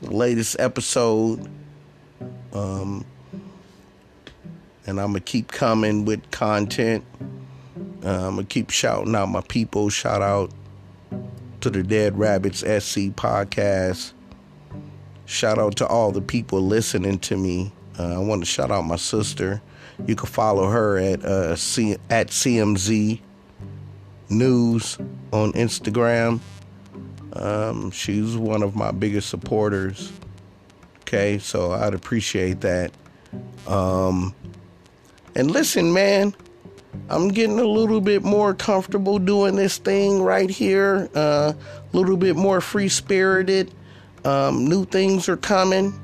latest 0.01 0.55
episode. 0.59 1.47
Um, 2.53 3.05
and 4.85 4.99
I'm 4.99 5.07
gonna 5.07 5.19
keep 5.19 5.51
coming 5.51 6.05
with 6.05 6.31
content. 6.31 7.03
Uh, 8.03 8.27
I'm 8.27 8.35
gonna 8.35 8.45
keep 8.45 8.69
shouting 8.69 9.15
out 9.15 9.27
my 9.27 9.41
people. 9.41 9.89
Shout 9.89 10.21
out 10.21 10.51
to 11.61 11.69
the 11.69 11.83
Dead 11.83 12.17
Rabbits 12.17 12.59
SC 12.59 13.11
podcast. 13.15 14.13
Shout 15.25 15.57
out 15.57 15.77
to 15.77 15.87
all 15.87 16.11
the 16.11 16.21
people 16.21 16.61
listening 16.61 17.19
to 17.19 17.37
me. 17.37 17.71
Uh, 17.97 18.15
I 18.15 18.17
want 18.17 18.41
to 18.41 18.45
shout 18.45 18.71
out 18.71 18.83
my 18.83 18.95
sister. 18.95 19.61
You 20.07 20.15
can 20.15 20.27
follow 20.27 20.69
her 20.69 20.97
at 20.97 21.23
uh, 21.23 21.55
C- 21.55 21.97
at 22.09 22.27
CMZ 22.27 23.19
News 24.29 24.97
on 25.31 25.53
Instagram. 25.53 26.39
Um, 27.33 27.91
she's 27.91 28.35
one 28.35 28.63
of 28.63 28.75
my 28.75 28.91
biggest 28.91 29.29
supporters. 29.29 30.11
Okay, 31.01 31.37
so 31.39 31.71
I'd 31.71 31.93
appreciate 31.93 32.61
that. 32.61 32.91
Um, 33.67 34.33
and 35.35 35.49
listen, 35.51 35.93
man, 35.93 36.35
I'm 37.09 37.29
getting 37.29 37.59
a 37.59 37.65
little 37.65 38.01
bit 38.01 38.23
more 38.23 38.53
comfortable 38.53 39.19
doing 39.19 39.55
this 39.55 39.77
thing 39.77 40.21
right 40.21 40.49
here. 40.49 41.09
Uh, 41.15 41.19
a 41.19 41.21
uh, 41.21 41.53
little 41.91 42.17
bit 42.17 42.35
more 42.35 42.61
free 42.61 42.89
spirited. 42.89 43.71
Um, 44.25 44.67
new 44.67 44.85
things 44.85 45.27
are 45.27 45.37
coming. 45.37 45.99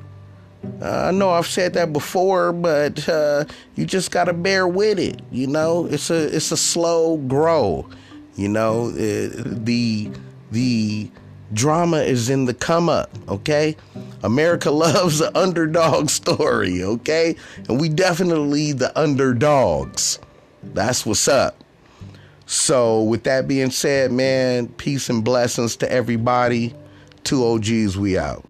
Uh, 0.82 1.06
I 1.08 1.12
know 1.12 1.30
I've 1.30 1.48
said 1.48 1.74
that 1.74 1.94
before, 1.94 2.52
but 2.52 3.08
uh, 3.08 3.46
you 3.76 3.86
just 3.86 4.12
gotta 4.12 4.34
bear 4.34 4.68
with 4.68 5.00
it. 5.00 5.22
You 5.32 5.48
know, 5.48 5.86
it's 5.86 6.10
a 6.10 6.36
it's 6.36 6.52
a 6.52 6.58
slow 6.58 7.18
grow. 7.18 7.90
You 8.36 8.50
know, 8.50 8.92
it, 8.96 9.40
uh, 9.40 9.44
the 9.46 10.12
the 10.52 11.10
drama 11.54 11.98
is 11.98 12.30
in 12.30 12.46
the 12.46 12.54
come 12.54 12.90
up. 12.90 13.10
Okay, 13.30 13.78
America 14.24 14.72
loves 14.86 15.20
the 15.20 15.38
underdog 15.38 16.10
story. 16.10 16.84
Okay, 16.84 17.36
and 17.68 17.80
we 17.80 17.88
definitely 17.88 18.74
the 18.74 18.98
underdogs. 19.00 20.20
That's 20.62 21.06
what's 21.06 21.28
up. 21.28 21.56
So, 22.46 23.04
with 23.04 23.24
that 23.24 23.48
being 23.48 23.70
said, 23.70 24.12
man, 24.12 24.70
peace 24.70 25.10
and 25.10 25.24
blessings 25.24 25.76
to 25.78 25.92
everybody. 25.92 26.74
Two 27.24 27.46
OGs, 27.46 27.98
we 27.98 28.18
out. 28.18 28.49